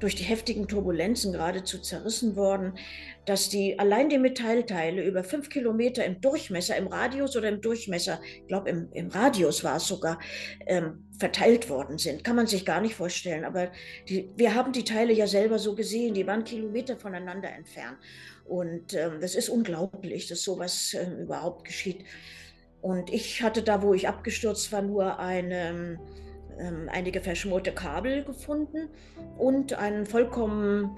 durch 0.00 0.16
die 0.16 0.24
heftigen 0.24 0.66
Turbulenzen 0.66 1.32
geradezu 1.32 1.78
zerrissen 1.78 2.34
worden, 2.34 2.72
dass 3.26 3.48
die 3.48 3.78
allein 3.78 4.08
die 4.08 4.18
Metallteile 4.18 5.04
über 5.04 5.22
fünf 5.22 5.48
Kilometer 5.50 6.04
im 6.04 6.20
Durchmesser, 6.20 6.76
im 6.76 6.88
Radius 6.88 7.36
oder 7.36 7.48
im 7.48 7.60
Durchmesser, 7.60 8.20
ich 8.22 8.48
glaube 8.48 8.70
im, 8.70 8.88
im 8.92 9.08
Radius 9.08 9.62
war 9.62 9.76
es 9.76 9.86
sogar, 9.86 10.18
ähm, 10.66 11.04
verteilt 11.18 11.68
worden 11.68 11.98
sind. 11.98 12.24
Kann 12.24 12.36
man 12.36 12.46
sich 12.46 12.64
gar 12.64 12.80
nicht 12.80 12.94
vorstellen. 12.94 13.44
Aber 13.44 13.70
die, 14.08 14.30
wir 14.36 14.54
haben 14.54 14.72
die 14.72 14.84
Teile 14.84 15.12
ja 15.12 15.26
selber 15.26 15.58
so 15.58 15.74
gesehen, 15.74 16.14
die 16.14 16.26
waren 16.26 16.44
Kilometer 16.44 16.96
voneinander 16.96 17.50
entfernt. 17.50 17.98
Und 18.46 18.94
ähm, 18.94 19.20
das 19.20 19.34
ist 19.34 19.50
unglaublich, 19.50 20.26
dass 20.26 20.42
sowas 20.42 20.94
äh, 20.94 21.22
überhaupt 21.22 21.64
geschieht. 21.64 22.04
Und 22.80 23.12
ich 23.12 23.42
hatte 23.42 23.62
da, 23.62 23.82
wo 23.82 23.92
ich 23.92 24.08
abgestürzt 24.08 24.72
war, 24.72 24.80
nur 24.80 25.18
eine 25.18 26.00
ähm, 26.60 26.88
einige 26.90 27.20
verschmorte 27.20 27.72
Kabel 27.72 28.24
gefunden 28.24 28.88
und 29.38 29.72
einen 29.74 30.06
vollkommen 30.06 30.96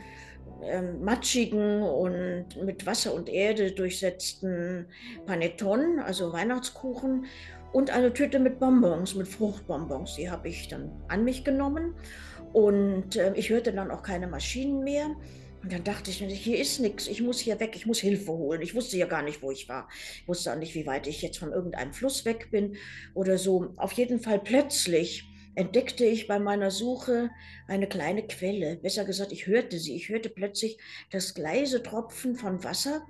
ähm, 0.65 1.03
matschigen 1.03 1.83
und 1.83 2.47
mit 2.65 2.87
Wasser 2.87 3.15
und 3.15 3.29
Erde 3.29 3.73
durchsetzten 3.73 4.87
Panettone, 5.27 6.05
also 6.05 6.33
Weihnachtskuchen, 6.33 7.27
und 7.73 7.91
eine 7.91 8.13
Tüte 8.13 8.39
mit 8.39 8.59
Bonbons, 8.59 9.15
mit 9.15 9.29
Fruchtbonbons. 9.29 10.17
Die 10.17 10.31
habe 10.31 10.49
ich 10.49 10.69
dann 10.69 10.93
an 11.09 11.25
mich 11.25 11.43
genommen 11.45 11.95
und 12.53 13.17
äh, 13.17 13.33
ich 13.35 13.51
hörte 13.51 13.73
dann 13.73 13.91
auch 13.91 14.03
keine 14.03 14.27
Maschinen 14.27 14.85
mehr. 14.85 15.07
Und 15.63 15.73
dann 15.73 15.85
dachte 15.85 16.11
ich, 16.11 16.19
hier 16.19 16.59
ist 16.59 16.81
nichts, 16.81 17.07
ich 17.07 17.23
muss 17.23 17.39
hier 17.39 17.59
weg, 17.61 17.75
ich 17.77 17.87
muss 17.87 18.01
Hilfe 18.01 18.33
holen. 18.33 18.63
Ich 18.63 18.75
wusste 18.75 18.97
ja 18.97 19.07
gar 19.07 19.23
nicht, 19.23 19.43
wo 19.43 19.53
ich 19.53 19.69
war. 19.69 19.89
Ich 20.21 20.27
wusste 20.27 20.53
auch 20.53 20.57
nicht, 20.57 20.75
wie 20.75 20.87
weit 20.87 21.07
ich 21.07 21.23
jetzt 21.23 21.39
von 21.39 21.53
irgendeinem 21.53 21.93
Fluss 21.93 22.25
weg 22.25 22.51
bin 22.51 22.77
oder 23.15 23.39
so. 23.39 23.73
Auf 23.77 23.93
jeden 23.93 24.21
Fall 24.21 24.41
plötzlich 24.41 25.32
entdeckte 25.55 26.05
ich 26.05 26.27
bei 26.27 26.39
meiner 26.39 26.71
Suche 26.71 27.31
eine 27.69 27.89
kleine 27.89 28.27
Quelle. 28.27 28.77
Besser 28.77 29.05
gesagt, 29.05 29.33
ich 29.33 29.47
hörte 29.47 29.79
sie. 29.79 29.95
Ich 29.95 30.09
hörte 30.09 30.31
plötzlich 30.31 30.79
das 31.11 31.37
leise 31.37 31.83
Tropfen 31.83 32.37
von 32.37 32.65
Wasser 32.65 33.07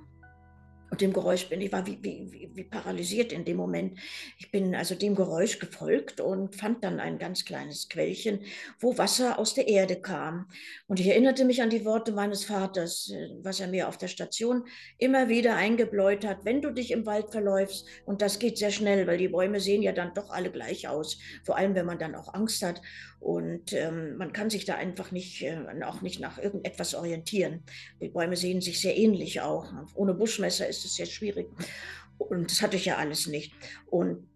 und 0.93 1.01
dem 1.01 1.15
Geräusch 1.15 1.49
bin 1.49 1.63
ich 1.63 1.73
war 1.73 1.87
wie, 1.87 1.99
wie, 2.03 2.51
wie, 2.53 2.65
paralysiert 2.65 3.33
in 3.33 3.47
dem 3.47 3.57
Moment. 3.57 3.99
Ich 4.37 4.51
bin 4.51 4.75
also 4.75 4.95
dem 4.95 5.15
Geräusch 5.15 5.59
gefolgt 5.59 6.21
und 6.21 6.55
fand 6.55 6.85
dann 6.85 7.01
ein 7.01 7.19
ganz 7.19 7.47
kleines 7.47 7.89
Quellchen, 7.89 8.41
wo 8.79 8.99
Wasser 8.99 9.39
aus 9.39 9.55
der 9.55 9.69
Erde 9.69 10.03
kam. 10.03 10.51
Und 10.89 11.01
ich 11.01 11.07
erinnerte 11.07 11.47
mich 11.47 11.63
an 11.63 11.71
die 11.71 11.87
Worte 11.87 12.13
meines 12.13 12.45
Vaters, 12.45 13.11
äh, 13.11 13.31
was 13.43 13.59
er 13.59 13.69
mir 13.69 13.89
auf 13.89 13.97
der 13.97 14.09
Station 14.09 14.67
immer 14.99 15.31
wieder 15.31 15.57
eingebläut 15.57 16.27
hat, 16.27 16.45
wenn 16.45 16.61
du 16.61 16.71
dich 16.71 16.91
im 16.91 17.07
Wald 17.07 17.31
verläufst, 17.31 17.87
und 18.05 18.21
das 18.21 18.39
geht 18.39 18.59
sehr 18.59 18.71
schnell, 18.71 19.07
weil 19.07 19.17
die 19.17 19.29
Bäume 19.29 19.61
sehen 19.61 19.81
ja 19.81 19.93
dann 19.93 20.13
doch 20.13 20.29
alle 20.29 20.51
gleich 20.51 20.89
aus, 20.89 21.17
vor 21.43 21.57
allem 21.57 21.75
wenn 21.75 21.87
man 21.87 21.99
dann 21.99 22.15
auch 22.15 22.35
Angst 22.35 22.63
hat. 22.63 22.83
Und 23.23 23.73
ähm, 23.73 24.17
man 24.17 24.33
kann 24.33 24.51
sich 24.51 24.65
da 24.65 24.75
einfach 24.75 25.13
nicht, 25.13 25.43
äh, 25.43 25.57
auch 25.85 26.03
nicht 26.03 26.19
nach 26.19 26.39
irgendetwas 26.39 26.93
orientieren. 26.97 27.63
Die 28.01 28.09
Bäume 28.09 28.35
sehen 28.35 28.61
sich 28.61 28.81
sehr 28.81 28.97
ähnlich 28.97 29.41
auch. 29.41 29.73
Ohne 29.95 30.13
Buschmesser 30.13 30.67
ist 30.67 30.85
es 30.85 30.97
sehr 30.97 31.07
schwierig. 31.07 31.49
Und 32.19 32.51
das 32.51 32.63
hatte 32.63 32.77
ich 32.77 32.85
ja 32.85 32.97
alles 32.97 33.29
nicht. 33.29 33.55
Und 33.87 34.29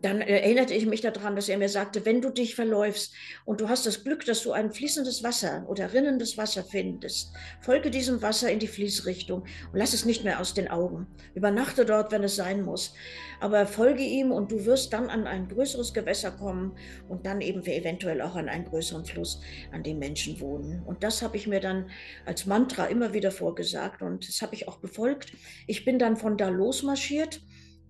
dann 0.00 0.20
erinnerte 0.20 0.74
ich 0.74 0.86
mich 0.86 1.02
daran, 1.02 1.36
dass 1.36 1.48
er 1.48 1.58
mir 1.58 1.68
sagte, 1.68 2.06
wenn 2.06 2.22
du 2.22 2.30
dich 2.30 2.54
verläufst 2.54 3.12
und 3.44 3.60
du 3.60 3.68
hast 3.68 3.84
das 3.86 4.02
Glück, 4.02 4.24
dass 4.24 4.42
du 4.42 4.52
ein 4.52 4.72
fließendes 4.72 5.22
Wasser 5.22 5.64
oder 5.68 5.92
rinnendes 5.92 6.38
Wasser 6.38 6.64
findest, 6.64 7.32
folge 7.60 7.90
diesem 7.90 8.22
Wasser 8.22 8.50
in 8.50 8.58
die 8.58 8.66
Fließrichtung 8.66 9.42
und 9.42 9.78
lass 9.78 9.92
es 9.92 10.06
nicht 10.06 10.24
mehr 10.24 10.40
aus 10.40 10.54
den 10.54 10.68
Augen. 10.68 11.06
Übernachte 11.34 11.84
dort, 11.84 12.12
wenn 12.12 12.24
es 12.24 12.36
sein 12.36 12.62
muss. 12.62 12.94
Aber 13.40 13.66
folge 13.66 14.02
ihm 14.02 14.32
und 14.32 14.50
du 14.50 14.64
wirst 14.64 14.92
dann 14.92 15.10
an 15.10 15.26
ein 15.26 15.48
größeres 15.48 15.92
Gewässer 15.92 16.30
kommen 16.30 16.76
und 17.08 17.26
dann 17.26 17.42
eben 17.42 17.62
eventuell 17.64 18.22
auch 18.22 18.36
an 18.36 18.48
einen 18.48 18.64
größeren 18.64 19.04
Fluss, 19.04 19.40
an 19.70 19.82
dem 19.82 19.98
Menschen 19.98 20.40
wohnen. 20.40 20.82
Und 20.84 21.02
das 21.02 21.20
habe 21.20 21.36
ich 21.36 21.46
mir 21.46 21.60
dann 21.60 21.90
als 22.24 22.46
Mantra 22.46 22.86
immer 22.86 23.12
wieder 23.12 23.30
vorgesagt 23.30 24.00
und 24.00 24.26
das 24.26 24.40
habe 24.40 24.54
ich 24.54 24.66
auch 24.66 24.78
befolgt. 24.78 25.32
Ich 25.66 25.84
bin 25.84 25.98
dann 25.98 26.16
von 26.16 26.38
da 26.38 26.48
losmarschiert 26.48 27.42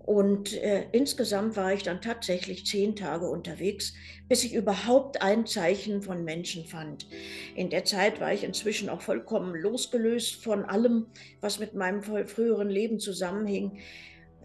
und 0.05 0.53
äh, 0.63 0.85
insgesamt 0.93 1.57
war 1.57 1.73
ich 1.73 1.83
dann 1.83 2.03
tatsächlich 2.03 2.67
zehn 2.67 2.95
Tage 2.95 3.27
unterwegs, 3.27 3.95
bis 4.29 4.45
ich 4.45 4.53
überhaupt 4.53 5.23
ein 5.23 5.47
Zeichen 5.47 6.03
von 6.03 6.25
Menschen 6.25 6.67
fand. 6.67 7.07
In 7.55 7.71
der 7.71 7.87
Zeit 7.87 8.21
war 8.21 8.33
ich 8.33 8.45
inzwischen 8.45 8.91
auch 8.91 9.01
vollkommen 9.01 9.55
losgelöst 9.55 10.43
von 10.43 10.67
allem, 10.67 11.07
was 11.41 11.59
mit 11.59 11.75
meinem 11.75 12.03
früheren 12.03 12.69
Leben 12.69 13.01
zusammenhing. 13.01 13.79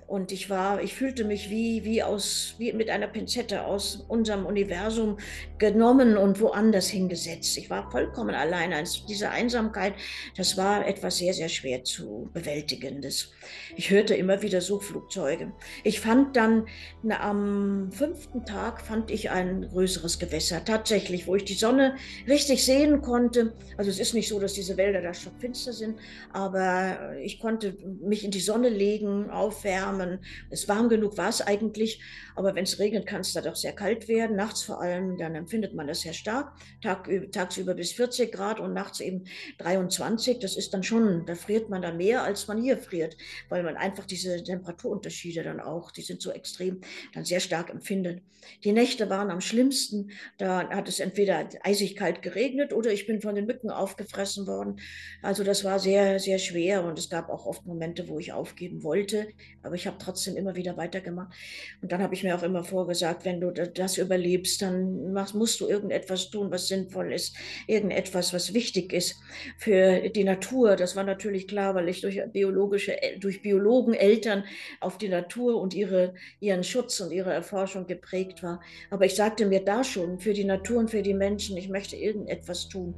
Und 0.09 0.31
ich 0.31 0.49
war, 0.49 0.81
ich 0.81 0.95
fühlte 0.95 1.23
mich 1.23 1.51
wie, 1.51 1.85
wie 1.85 2.01
aus, 2.01 2.55
wie 2.57 2.73
mit 2.73 2.89
einer 2.89 3.05
Pinzette 3.05 3.63
aus 3.63 4.05
unserem 4.07 4.47
Universum 4.47 5.17
genommen 5.59 6.17
und 6.17 6.41
woanders 6.41 6.87
hingesetzt. 6.87 7.55
Ich 7.59 7.69
war 7.69 7.91
vollkommen 7.91 8.33
allein. 8.33 8.73
Also 8.73 9.05
diese 9.07 9.29
Einsamkeit, 9.29 9.93
das 10.35 10.57
war 10.57 10.87
etwas 10.87 11.17
sehr, 11.17 11.35
sehr 11.35 11.47
schwer 11.47 11.83
zu 11.83 12.27
bewältigendes. 12.33 13.33
Ich 13.75 13.91
hörte 13.91 14.15
immer 14.15 14.41
wieder 14.41 14.61
Suchflugzeuge. 14.61 15.51
Ich 15.83 15.99
fand 15.99 16.35
dann 16.35 16.65
na, 17.03 17.19
am 17.19 17.91
fünften 17.91 18.45
Tag 18.45 18.81
fand 18.81 19.11
ich 19.11 19.29
ein 19.29 19.69
größeres 19.69 20.17
Gewässer, 20.17 20.65
tatsächlich, 20.65 21.27
wo 21.27 21.35
ich 21.35 21.45
die 21.45 21.53
Sonne 21.53 21.97
richtig 22.27 22.65
sehen 22.65 23.03
konnte. 23.03 23.53
Also 23.77 23.91
es 23.91 23.99
ist 23.99 24.15
nicht 24.15 24.27
so, 24.27 24.39
dass 24.39 24.53
diese 24.53 24.75
Wälder 24.75 25.03
da 25.03 25.13
schon 25.13 25.33
finster 25.37 25.71
sind, 25.71 25.99
aber 26.33 27.15
ich 27.21 27.39
konnte 27.39 27.77
mich 28.01 28.25
in 28.25 28.31
die 28.31 28.39
Sonne 28.39 28.69
legen, 28.69 29.29
aufwärmen 29.29 29.98
warmen. 29.99 30.19
Es 30.49 30.67
warm 30.67 30.89
genug 30.89 31.17
war 31.17 31.29
es 31.29 31.41
eigentlich, 31.41 32.01
aber 32.39 32.55
wenn 32.55 32.63
es 32.63 32.79
regnet, 32.79 33.05
kann 33.05 33.19
es 33.19 33.33
da 33.33 33.41
doch 33.41 33.57
sehr 33.57 33.73
kalt 33.73 34.07
werden. 34.07 34.37
Nachts 34.37 34.63
vor 34.63 34.79
allem, 34.79 35.17
dann 35.17 35.35
empfindet 35.35 35.73
man 35.73 35.87
das 35.87 35.99
sehr 35.99 36.13
stark. 36.13 36.53
Tag, 36.81 37.09
tagsüber 37.33 37.73
bis 37.73 37.91
40 37.91 38.31
Grad 38.31 38.61
und 38.61 38.71
nachts 38.71 39.01
eben 39.01 39.25
23. 39.57 40.39
Das 40.39 40.55
ist 40.55 40.73
dann 40.73 40.81
schon, 40.81 41.25
da 41.25 41.35
friert 41.35 41.69
man 41.69 41.81
da 41.81 41.91
mehr, 41.91 42.23
als 42.23 42.47
man 42.47 42.61
hier 42.61 42.77
friert, 42.77 43.17
weil 43.49 43.61
man 43.63 43.75
einfach 43.75 44.05
diese 44.05 44.41
Temperaturunterschiede 44.41 45.43
dann 45.43 45.59
auch, 45.59 45.91
die 45.91 46.01
sind 46.01 46.21
so 46.21 46.31
extrem, 46.31 46.79
dann 47.13 47.25
sehr 47.25 47.41
stark 47.41 47.69
empfindet. 47.71 48.21
Die 48.63 48.71
Nächte 48.71 49.09
waren 49.09 49.31
am 49.31 49.41
schlimmsten. 49.41 50.11
Da 50.37 50.69
hat 50.69 50.87
es 50.87 50.99
entweder 50.99 51.49
eisig 51.63 51.95
kalt 51.95 52.21
geregnet 52.21 52.73
oder 52.73 52.91
ich 52.91 53.07
bin 53.07 53.21
von 53.21 53.35
den 53.35 53.45
Mücken 53.45 53.69
aufgefressen 53.69 54.47
worden. 54.47 54.79
Also 55.21 55.43
das 55.43 55.63
war 55.63 55.79
sehr, 55.79 56.19
sehr 56.19 56.39
schwer 56.39 56.83
und 56.83 56.97
es 56.97 57.09
gab 57.09 57.29
auch 57.29 57.45
oft 57.45 57.65
Momente, 57.65 58.07
wo 58.07 58.19
ich 58.19 58.33
aufgeben 58.33 58.83
wollte. 58.83 59.27
Aber 59.63 59.75
ich 59.75 59.87
habe 59.87 59.97
trotzdem 59.99 60.35
immer 60.37 60.55
wieder 60.55 60.77
weitergemacht. 60.77 61.33
Und 61.81 61.91
dann 61.91 62.01
habe 62.01 62.13
ich 62.13 62.23
mir 62.23 62.28
auch 62.31 62.43
immer 62.43 62.63
vorgesagt, 62.63 63.25
wenn 63.25 63.41
du 63.41 63.51
das 63.51 63.97
überlebst, 63.97 64.61
dann 64.61 65.13
musst 65.33 65.59
du 65.59 65.67
irgendetwas 65.67 66.29
tun, 66.29 66.51
was 66.51 66.67
sinnvoll 66.67 67.13
ist, 67.13 67.35
irgendetwas, 67.67 68.33
was 68.33 68.53
wichtig 68.53 68.93
ist 68.93 69.15
für 69.57 70.09
die 70.09 70.23
Natur. 70.23 70.75
Das 70.75 70.95
war 70.95 71.03
natürlich 71.03 71.47
klar, 71.47 71.75
weil 71.75 71.89
ich 71.89 72.01
durch 72.01 72.21
biologische, 72.31 72.95
durch 73.19 73.41
Biologen, 73.41 73.93
Eltern 73.93 74.43
auf 74.79 74.97
die 74.97 75.09
Natur 75.09 75.59
und 75.59 75.73
ihre, 75.73 76.13
ihren 76.39 76.63
Schutz 76.63 76.99
und 76.99 77.11
ihre 77.11 77.33
Erforschung 77.33 77.87
geprägt 77.87 78.43
war. 78.43 78.61
Aber 78.89 79.05
ich 79.05 79.15
sagte 79.15 79.45
mir 79.45 79.63
da 79.63 79.83
schon, 79.83 80.19
für 80.19 80.33
die 80.33 80.45
Natur 80.45 80.79
und 80.79 80.91
für 80.91 81.01
die 81.01 81.13
Menschen, 81.13 81.57
ich 81.57 81.69
möchte 81.69 81.95
irgendetwas 81.95 82.69
tun. 82.69 82.95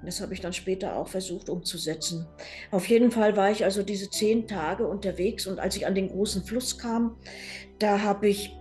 Und 0.00 0.06
das 0.06 0.20
habe 0.20 0.34
ich 0.34 0.40
dann 0.40 0.52
später 0.52 0.96
auch 0.96 1.08
versucht 1.08 1.48
umzusetzen. 1.48 2.26
Auf 2.70 2.88
jeden 2.88 3.10
Fall 3.10 3.36
war 3.36 3.50
ich 3.50 3.64
also 3.64 3.82
diese 3.82 4.10
zehn 4.10 4.48
Tage 4.48 4.86
unterwegs 4.86 5.46
und 5.46 5.60
als 5.60 5.76
ich 5.76 5.86
an 5.86 5.94
den 5.94 6.08
großen 6.08 6.44
Fluss 6.44 6.78
kam, 6.78 7.16
da 7.78 8.00
habe 8.00 8.28
ich 8.28 8.52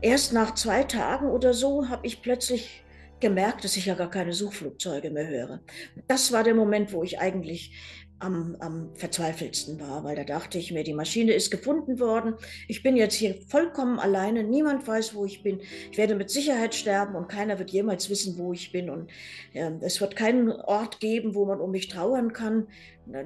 erst 0.00 0.32
nach 0.32 0.54
zwei 0.54 0.84
Tagen 0.84 1.30
oder 1.30 1.54
so 1.54 1.88
habe 1.88 2.06
ich 2.06 2.22
plötzlich 2.22 2.84
gemerkt, 3.20 3.64
dass 3.64 3.76
ich 3.76 3.86
ja 3.86 3.94
gar 3.94 4.10
keine 4.10 4.32
Suchflugzeuge 4.32 5.10
mehr 5.10 5.28
höre. 5.28 5.60
Das 6.06 6.32
war 6.32 6.44
der 6.44 6.54
Moment, 6.54 6.92
wo 6.92 7.02
ich 7.02 7.18
eigentlich 7.18 7.72
am, 8.20 8.56
am 8.58 8.94
verzweifeltsten 8.94 9.80
war, 9.80 10.02
weil 10.02 10.16
da 10.16 10.24
dachte 10.24 10.58
ich 10.58 10.72
mir, 10.72 10.82
die 10.82 10.94
Maschine 10.94 11.32
ist 11.32 11.50
gefunden 11.50 12.00
worden. 12.00 12.34
Ich 12.66 12.82
bin 12.82 12.96
jetzt 12.96 13.14
hier 13.14 13.34
vollkommen 13.48 13.98
alleine. 13.98 14.42
Niemand 14.42 14.86
weiß, 14.86 15.14
wo 15.14 15.24
ich 15.24 15.42
bin. 15.42 15.60
Ich 15.90 15.98
werde 15.98 16.16
mit 16.16 16.30
Sicherheit 16.30 16.74
sterben 16.74 17.14
und 17.14 17.28
keiner 17.28 17.58
wird 17.58 17.70
jemals 17.70 18.10
wissen, 18.10 18.36
wo 18.38 18.52
ich 18.52 18.72
bin. 18.72 18.90
Und 18.90 19.10
äh, 19.52 19.70
es 19.80 20.00
wird 20.00 20.16
keinen 20.16 20.50
Ort 20.50 21.00
geben, 21.00 21.34
wo 21.34 21.44
man 21.44 21.60
um 21.60 21.70
mich 21.70 21.88
trauern 21.88 22.32
kann. 22.32 22.66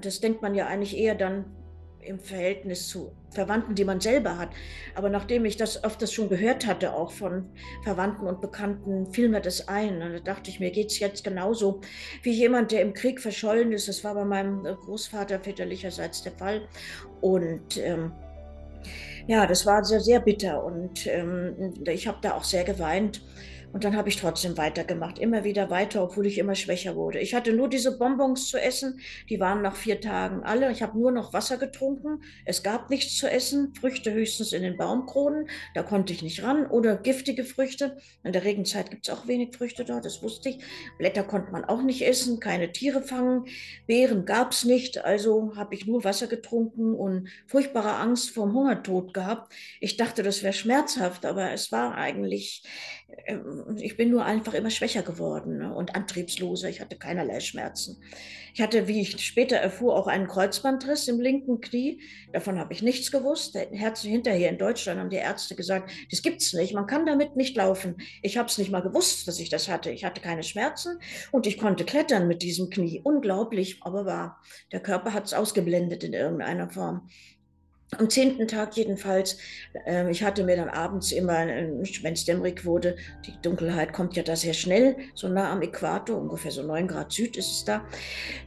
Das 0.00 0.20
denkt 0.20 0.42
man 0.42 0.54
ja 0.54 0.66
eigentlich 0.66 0.96
eher 0.96 1.14
dann, 1.14 1.46
im 2.02 2.18
Verhältnis 2.18 2.88
zu 2.88 3.12
Verwandten, 3.30 3.74
die 3.74 3.84
man 3.84 4.00
selber 4.00 4.38
hat. 4.38 4.50
Aber 4.94 5.08
nachdem 5.08 5.44
ich 5.44 5.56
das 5.56 5.82
öfters 5.82 6.12
schon 6.12 6.28
gehört 6.28 6.66
hatte, 6.66 6.92
auch 6.92 7.10
von 7.10 7.46
Verwandten 7.82 8.26
und 8.26 8.40
Bekannten, 8.40 9.12
fiel 9.12 9.28
mir 9.28 9.40
das 9.40 9.68
ein. 9.68 10.02
Und 10.02 10.12
da 10.12 10.18
dachte 10.20 10.50
ich, 10.50 10.60
mir 10.60 10.70
geht 10.70 10.90
es 10.90 10.98
jetzt 10.98 11.24
genauso 11.24 11.80
wie 12.22 12.32
jemand, 12.32 12.72
der 12.72 12.82
im 12.82 12.92
Krieg 12.92 13.20
verschollen 13.20 13.72
ist. 13.72 13.88
Das 13.88 14.04
war 14.04 14.14
bei 14.14 14.24
meinem 14.24 14.64
Großvater 14.64 15.40
väterlicherseits 15.40 16.22
der 16.22 16.32
Fall. 16.32 16.68
Und 17.20 17.78
ähm, 17.78 18.12
ja, 19.26 19.46
das 19.46 19.64
war 19.66 19.84
sehr, 19.84 20.00
sehr 20.00 20.20
bitter. 20.20 20.62
Und 20.64 21.06
ähm, 21.06 21.74
ich 21.86 22.06
habe 22.06 22.18
da 22.20 22.34
auch 22.34 22.44
sehr 22.44 22.64
geweint. 22.64 23.22
Und 23.72 23.84
dann 23.84 23.96
habe 23.96 24.10
ich 24.10 24.16
trotzdem 24.16 24.58
weitergemacht, 24.58 25.18
immer 25.18 25.44
wieder 25.44 25.70
weiter, 25.70 26.02
obwohl 26.02 26.26
ich 26.26 26.36
immer 26.36 26.54
schwächer 26.54 26.94
wurde. 26.94 27.20
Ich 27.20 27.34
hatte 27.34 27.54
nur 27.54 27.68
diese 27.68 27.96
Bonbons 27.96 28.48
zu 28.48 28.58
essen, 28.60 29.00
die 29.30 29.40
waren 29.40 29.62
nach 29.62 29.76
vier 29.76 30.00
Tagen 30.00 30.42
alle. 30.42 30.70
Ich 30.70 30.82
habe 30.82 30.98
nur 30.98 31.10
noch 31.10 31.32
Wasser 31.32 31.56
getrunken. 31.56 32.22
Es 32.44 32.62
gab 32.62 32.90
nichts 32.90 33.16
zu 33.16 33.30
essen, 33.30 33.74
Früchte 33.74 34.12
höchstens 34.12 34.52
in 34.52 34.62
den 34.62 34.76
Baumkronen, 34.76 35.48
da 35.74 35.82
konnte 35.82 36.12
ich 36.12 36.22
nicht 36.22 36.42
ran. 36.42 36.66
Oder 36.66 36.96
giftige 36.96 37.44
Früchte. 37.44 37.96
In 38.22 38.32
der 38.32 38.44
Regenzeit 38.44 38.90
gibt 38.90 39.08
es 39.08 39.14
auch 39.14 39.26
wenig 39.26 39.56
Früchte 39.56 39.84
da, 39.84 40.00
das 40.00 40.22
wusste 40.22 40.50
ich. 40.50 40.58
Blätter 40.98 41.22
konnte 41.22 41.50
man 41.50 41.64
auch 41.64 41.82
nicht 41.82 42.06
essen, 42.06 42.40
keine 42.40 42.72
Tiere 42.72 43.02
fangen. 43.02 43.46
Beeren 43.86 44.26
gab 44.26 44.52
es 44.52 44.64
nicht, 44.64 45.04
also 45.04 45.52
habe 45.56 45.74
ich 45.74 45.86
nur 45.86 46.04
Wasser 46.04 46.26
getrunken 46.26 46.94
und 46.94 47.28
furchtbare 47.46 47.94
Angst 47.94 48.30
vor 48.30 48.46
dem 48.46 48.54
Hungertod 48.54 49.14
gehabt. 49.14 49.52
Ich 49.80 49.96
dachte, 49.96 50.22
das 50.22 50.42
wäre 50.42 50.52
schmerzhaft, 50.52 51.24
aber 51.24 51.52
es 51.52 51.72
war 51.72 51.94
eigentlich 51.94 52.62
ich 53.76 53.96
bin 53.96 54.10
nur 54.10 54.24
einfach 54.24 54.54
immer 54.54 54.70
schwächer 54.70 55.02
geworden 55.02 55.58
ne? 55.58 55.74
und 55.74 55.94
antriebsloser. 55.94 56.68
Ich 56.68 56.80
hatte 56.80 56.96
keinerlei 56.96 57.40
Schmerzen. 57.40 58.02
Ich 58.54 58.60
hatte, 58.60 58.88
wie 58.88 59.00
ich 59.00 59.24
später 59.24 59.56
erfuhr, 59.56 59.96
auch 59.96 60.06
einen 60.06 60.26
Kreuzbandriss 60.26 61.08
im 61.08 61.20
linken 61.20 61.60
Knie. 61.60 62.00
Davon 62.32 62.58
habe 62.58 62.72
ich 62.72 62.82
nichts 62.82 63.10
gewusst. 63.10 63.56
Hinterher 63.56 64.50
in 64.50 64.58
Deutschland 64.58 65.00
haben 65.00 65.10
die 65.10 65.16
Ärzte 65.16 65.54
gesagt, 65.54 65.90
das 66.10 66.22
gibt 66.22 66.42
es 66.42 66.52
nicht. 66.52 66.74
Man 66.74 66.86
kann 66.86 67.06
damit 67.06 67.36
nicht 67.36 67.56
laufen. 67.56 67.96
Ich 68.22 68.36
habe 68.36 68.48
es 68.48 68.58
nicht 68.58 68.70
mal 68.70 68.82
gewusst, 68.82 69.26
dass 69.28 69.38
ich 69.38 69.48
das 69.48 69.68
hatte. 69.68 69.90
Ich 69.90 70.04
hatte 70.04 70.20
keine 70.20 70.42
Schmerzen 70.42 70.98
und 71.30 71.46
ich 71.46 71.58
konnte 71.58 71.84
klettern 71.84 72.28
mit 72.28 72.42
diesem 72.42 72.70
Knie. 72.70 73.00
Unglaublich, 73.02 73.78
aber 73.82 74.04
wahr. 74.04 74.40
Der 74.72 74.80
Körper 74.80 75.12
hat 75.12 75.26
es 75.26 75.34
ausgeblendet 75.34 76.04
in 76.04 76.12
irgendeiner 76.12 76.70
Form. 76.70 77.08
Am 77.98 78.08
zehnten 78.08 78.48
Tag 78.48 78.74
jedenfalls, 78.78 79.36
äh, 79.84 80.10
ich 80.10 80.22
hatte 80.22 80.44
mir 80.44 80.56
dann 80.56 80.70
abends 80.70 81.12
immer, 81.12 81.46
wenn 81.46 82.12
es 82.14 82.24
dämmerig 82.24 82.64
wurde, 82.64 82.96
die 83.26 83.34
Dunkelheit 83.42 83.92
kommt 83.92 84.16
ja 84.16 84.22
da 84.22 84.34
sehr 84.34 84.54
schnell, 84.54 84.96
so 85.14 85.28
nah 85.28 85.52
am 85.52 85.60
Äquator, 85.60 86.16
ungefähr 86.18 86.50
so 86.50 86.62
neun 86.62 86.88
Grad 86.88 87.12
Süd 87.12 87.36
ist 87.36 87.50
es 87.50 87.64
da. 87.66 87.84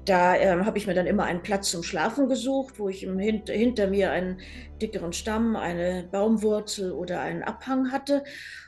Da 0.05 0.35
äh, 0.35 0.65
habe 0.65 0.79
ich 0.79 0.87
mir 0.87 0.95
dann 0.95 1.05
immer 1.05 1.25
einen 1.25 1.43
Platz 1.43 1.69
zum 1.69 1.83
Schlafen 1.83 2.27
gesucht, 2.27 2.79
wo 2.79 2.89
ich 2.89 3.03
im, 3.03 3.19
hint, 3.19 3.51
hinter 3.51 3.85
mir 3.85 4.11
einen 4.11 4.39
dickeren 4.81 5.13
Stamm, 5.13 5.55
eine 5.55 6.07
Baumwurzel 6.11 6.91
oder 6.91 7.21
einen 7.21 7.43
Abhang 7.43 7.91
hatte. 7.91 8.23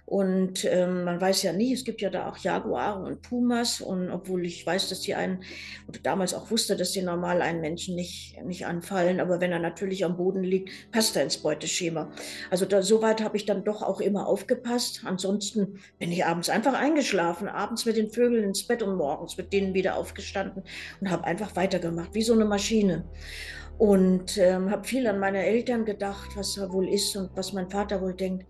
Und 0.07 0.63
ähm, 0.63 1.03
man 1.03 1.19
weiß 1.19 1.43
ja 1.43 1.51
nie, 1.51 1.73
es 1.73 1.83
gibt 1.83 1.99
ja 1.99 2.09
da 2.09 2.29
auch 2.29 2.37
Jaguare 2.37 3.03
und 3.03 3.21
Pumas. 3.23 3.81
Und 3.81 4.09
obwohl 4.09 4.45
ich 4.45 4.65
weiß, 4.65 4.87
dass 4.87 5.01
die 5.01 5.15
einen, 5.15 5.43
oder 5.85 5.99
damals 5.99 6.33
auch 6.33 6.49
wusste, 6.49 6.77
dass 6.77 6.93
die 6.93 7.01
normal 7.01 7.41
einen 7.41 7.59
Menschen 7.59 7.93
nicht, 7.95 8.41
nicht 8.45 8.65
anfallen, 8.65 9.19
aber 9.19 9.41
wenn 9.41 9.51
er 9.51 9.59
natürlich 9.59 10.05
am 10.05 10.15
Boden 10.15 10.45
liegt, 10.45 10.69
passt 10.93 11.17
er 11.17 11.23
ins 11.23 11.39
Beuteschema. 11.39 12.09
Also 12.49 12.65
da, 12.65 12.83
soweit 12.83 13.21
habe 13.21 13.35
ich 13.35 13.45
dann 13.45 13.65
doch 13.65 13.81
auch 13.81 13.99
immer 13.99 14.27
aufgepasst. 14.27 15.01
Ansonsten 15.03 15.77
bin 15.99 16.13
ich 16.13 16.23
abends 16.23 16.47
einfach 16.47 16.73
eingeschlafen, 16.73 17.49
abends 17.49 17.85
mit 17.85 17.97
den 17.97 18.09
Vögeln 18.09 18.45
ins 18.45 18.65
Bett 18.65 18.81
und 18.81 18.95
morgens 18.95 19.35
mit 19.35 19.51
denen 19.51 19.73
wieder 19.73 19.97
aufgestanden 19.97 20.63
und 21.01 21.11
habe 21.11 21.25
einfach 21.25 21.57
weitergemacht, 21.57 22.13
wie 22.13 22.23
so 22.23 22.31
eine 22.31 22.45
Maschine 22.45 23.03
und 23.77 24.37
ähm, 24.37 24.71
habe 24.71 24.87
viel 24.87 25.05
an 25.07 25.19
meine 25.19 25.45
Eltern 25.45 25.85
gedacht, 25.85 26.29
was 26.35 26.57
er 26.57 26.71
wohl 26.71 26.87
ist 26.89 27.15
und 27.15 27.29
was 27.35 27.53
mein 27.53 27.69
Vater 27.69 28.01
wohl 28.01 28.13
denkt. 28.13 28.45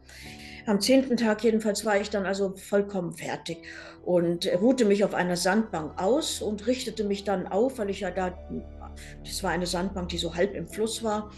Am 0.67 0.81
zehnten 0.81 1.15
Tag 1.15 1.45
jedenfalls 1.45 1.85
war 1.85 1.99
ich 1.99 2.09
dann 2.09 2.25
also 2.25 2.53
vollkommen 2.57 3.13
fertig 3.13 3.59
und 4.03 4.45
ruhte 4.59 4.83
mich 4.83 5.05
auf 5.05 5.13
einer 5.13 5.37
Sandbank 5.37 5.97
aus 6.01 6.41
und 6.41 6.67
richtete 6.67 7.05
mich 7.05 7.23
dann 7.23 7.47
auf, 7.47 7.79
weil 7.79 7.89
ich 7.89 8.01
ja 8.01 8.11
da, 8.11 8.37
das 9.25 9.41
war 9.43 9.51
eine 9.51 9.65
Sandbank, 9.65 10.09
die 10.09 10.17
so 10.17 10.35
halb 10.35 10.53
im 10.55 10.67
Fluss 10.67 11.03
war, 11.03 11.31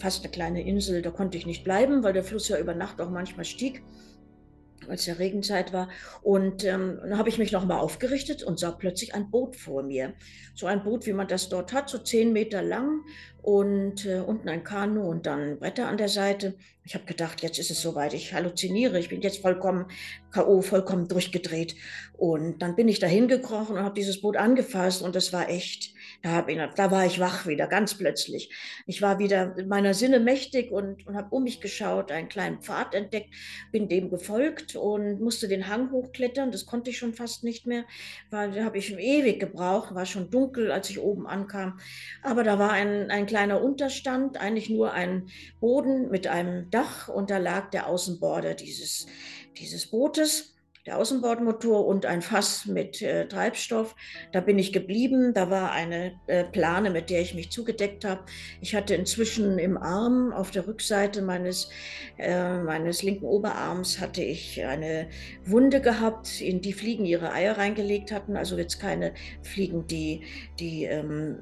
fast 0.00 0.24
eine 0.24 0.32
kleine 0.32 0.66
Insel, 0.66 1.00
da 1.00 1.12
konnte 1.12 1.38
ich 1.38 1.46
nicht 1.46 1.62
bleiben, 1.62 2.02
weil 2.02 2.12
der 2.12 2.24
Fluss 2.24 2.48
ja 2.48 2.58
über 2.58 2.74
Nacht 2.74 3.00
auch 3.00 3.08
manchmal 3.08 3.44
stieg 3.44 3.84
als 4.88 5.06
ja 5.06 5.14
Regenzeit 5.14 5.72
war. 5.72 5.88
Und 6.22 6.64
ähm, 6.64 6.98
dann 7.02 7.18
habe 7.18 7.28
ich 7.28 7.38
mich 7.38 7.52
nochmal 7.52 7.78
aufgerichtet 7.78 8.42
und 8.42 8.58
sah 8.58 8.70
plötzlich 8.70 9.14
ein 9.14 9.30
Boot 9.30 9.56
vor 9.56 9.82
mir. 9.82 10.14
So 10.54 10.66
ein 10.66 10.82
Boot, 10.82 11.06
wie 11.06 11.12
man 11.12 11.28
das 11.28 11.48
dort 11.48 11.72
hat, 11.72 11.88
so 11.88 11.98
zehn 11.98 12.32
Meter 12.32 12.62
lang 12.62 13.02
und 13.42 14.06
äh, 14.06 14.20
unten 14.20 14.48
ein 14.48 14.64
Kanu 14.64 15.02
und 15.02 15.26
dann 15.26 15.58
Bretter 15.58 15.88
an 15.88 15.96
der 15.96 16.08
Seite. 16.08 16.54
Ich 16.84 16.94
habe 16.94 17.04
gedacht, 17.04 17.42
jetzt 17.42 17.58
ist 17.58 17.70
es 17.70 17.80
soweit, 17.80 18.14
ich 18.14 18.32
halluziniere, 18.32 18.98
ich 18.98 19.08
bin 19.08 19.20
jetzt 19.20 19.42
vollkommen 19.42 19.86
K.O., 20.30 20.62
vollkommen 20.62 21.08
durchgedreht. 21.08 21.76
Und 22.12 22.62
dann 22.62 22.76
bin 22.76 22.88
ich 22.88 22.98
da 22.98 23.06
hingekrochen 23.06 23.76
und 23.76 23.82
habe 23.82 23.94
dieses 23.94 24.20
Boot 24.20 24.36
angefasst 24.36 25.02
und 25.02 25.14
das 25.14 25.32
war 25.32 25.48
echt, 25.48 25.94
da, 26.22 26.46
ich, 26.48 26.58
da, 26.74 26.90
war 26.90 27.06
ich 27.06 27.20
wach 27.20 27.46
wieder, 27.46 27.66
ganz 27.66 27.94
plötzlich. 27.94 28.50
Ich 28.86 29.02
war 29.02 29.18
wieder 29.18 29.54
meiner 29.66 29.94
Sinne 29.94 30.20
mächtig 30.20 30.70
und, 30.70 31.06
und 31.06 31.16
habe 31.16 31.34
um 31.34 31.44
mich 31.44 31.60
geschaut, 31.60 32.10
einen 32.10 32.28
kleinen 32.28 32.60
Pfad 32.60 32.94
entdeckt, 32.94 33.32
bin 33.72 33.88
dem 33.88 34.10
gefolgt 34.10 34.76
und 34.76 35.20
musste 35.20 35.48
den 35.48 35.68
Hang 35.68 35.90
hochklettern. 35.90 36.50
Das 36.50 36.66
konnte 36.66 36.90
ich 36.90 36.98
schon 36.98 37.14
fast 37.14 37.44
nicht 37.44 37.66
mehr, 37.66 37.84
weil 38.30 38.52
da 38.52 38.64
habe 38.64 38.78
ich 38.78 38.96
ewig 38.96 39.40
gebraucht, 39.40 39.94
war 39.94 40.06
schon 40.06 40.30
dunkel, 40.30 40.72
als 40.72 40.90
ich 40.90 40.98
oben 40.98 41.26
ankam. 41.26 41.78
Aber 42.22 42.42
da 42.42 42.58
war 42.58 42.72
ein, 42.72 43.10
ein 43.10 43.26
kleiner 43.26 43.62
Unterstand, 43.62 44.38
eigentlich 44.38 44.70
nur 44.70 44.92
ein 44.92 45.28
Boden 45.60 46.10
mit 46.10 46.26
einem 46.26 46.70
Dach 46.70 47.08
und 47.08 47.30
da 47.30 47.38
lag 47.38 47.70
der 47.70 47.86
Außenborder 47.86 48.54
dieses, 48.54 49.06
dieses 49.58 49.86
Bootes 49.86 50.55
der 50.86 50.98
Außenbordmotor 50.98 51.84
und 51.84 52.06
ein 52.06 52.22
Fass 52.22 52.66
mit 52.66 53.02
äh, 53.02 53.26
Treibstoff. 53.26 53.96
Da 54.30 54.40
bin 54.40 54.56
ich 54.56 54.72
geblieben. 54.72 55.34
Da 55.34 55.50
war 55.50 55.72
eine 55.72 56.12
äh, 56.28 56.44
Plane, 56.44 56.90
mit 56.90 57.10
der 57.10 57.20
ich 57.20 57.34
mich 57.34 57.50
zugedeckt 57.50 58.04
habe. 58.04 58.20
Ich 58.60 58.76
hatte 58.76 58.94
inzwischen 58.94 59.58
im 59.58 59.76
Arm 59.76 60.32
auf 60.32 60.52
der 60.52 60.68
Rückseite 60.68 61.22
meines, 61.22 61.70
äh, 62.18 62.58
meines 62.58 63.02
linken 63.02 63.24
Oberarms 63.24 64.00
hatte 64.00 64.22
ich 64.22 64.64
eine 64.64 65.08
Wunde 65.44 65.80
gehabt, 65.80 66.40
in 66.40 66.60
die 66.60 66.72
Fliegen 66.72 67.04
ihre 67.04 67.32
Eier 67.32 67.58
reingelegt 67.58 68.12
hatten. 68.12 68.36
Also 68.36 68.56
jetzt 68.56 68.78
keine 68.78 69.12
Fliegen, 69.42 69.88
die, 69.88 70.22
die 70.60 70.84
ähm, 70.84 71.38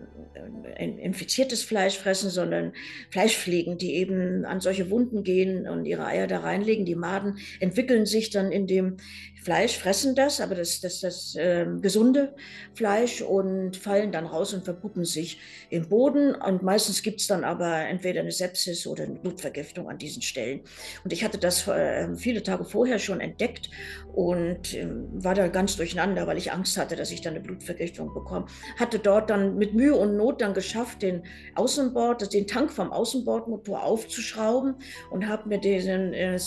infiziertes 0.78 1.62
Fleisch 1.62 1.98
fressen, 1.98 2.30
sondern 2.30 2.72
Fleischfliegen, 3.10 3.76
die 3.76 3.96
eben 3.96 4.46
an 4.46 4.60
solche 4.60 4.88
Wunden 4.88 5.22
gehen 5.22 5.68
und 5.68 5.84
ihre 5.84 6.06
Eier 6.06 6.26
da 6.26 6.38
reinlegen. 6.38 6.86
Die 6.86 6.94
Maden 6.94 7.36
entwickeln 7.60 8.06
sich 8.06 8.30
dann 8.30 8.50
in 8.50 8.66
dem 8.66 8.96
Fleisch, 9.44 9.76
fressen 9.76 10.14
das, 10.14 10.40
aber 10.40 10.54
das, 10.54 10.80
das, 10.80 11.00
das 11.00 11.34
äh, 11.34 11.66
gesunde 11.82 12.34
Fleisch 12.72 13.20
und 13.20 13.76
fallen 13.76 14.10
dann 14.10 14.24
raus 14.24 14.54
und 14.54 14.64
verpuppen 14.64 15.04
sich 15.04 15.38
im 15.68 15.86
Boden. 15.86 16.34
Und 16.34 16.62
meistens 16.62 17.02
gibt 17.02 17.20
es 17.20 17.26
dann 17.26 17.44
aber 17.44 17.86
entweder 17.86 18.20
eine 18.20 18.32
Sepsis 18.32 18.86
oder 18.86 19.04
eine 19.04 19.16
Blutvergiftung 19.16 19.90
an 19.90 19.98
diesen 19.98 20.22
Stellen. 20.22 20.62
Und 21.04 21.12
ich 21.12 21.22
hatte 21.22 21.36
das 21.36 21.68
äh, 21.68 22.16
viele 22.16 22.42
Tage 22.42 22.64
vorher 22.64 22.98
schon 22.98 23.20
entdeckt 23.20 23.68
und 24.14 24.72
äh, 24.72 24.88
war 25.12 25.34
da 25.34 25.48
ganz 25.48 25.76
durcheinander, 25.76 26.26
weil 26.26 26.38
ich 26.38 26.50
Angst 26.50 26.78
hatte, 26.78 26.96
dass 26.96 27.10
ich 27.10 27.20
dann 27.20 27.34
eine 27.34 27.42
Blutvergiftung 27.42 28.14
bekomme. 28.14 28.46
Hatte 28.78 28.98
dort 28.98 29.28
dann 29.28 29.58
mit 29.58 29.74
Mühe 29.74 29.94
und 29.94 30.16
Not 30.16 30.40
dann 30.40 30.54
geschafft, 30.54 31.02
den 31.02 31.22
Außenbord, 31.54 32.32
den 32.32 32.46
Tank 32.46 32.72
vom 32.72 32.90
Außenbordmotor 32.90 33.82
aufzuschrauben 33.82 34.76
und 35.10 35.28
habe 35.28 35.50
mir 35.50 35.58
diesen 35.58 36.14
äh, 36.14 36.38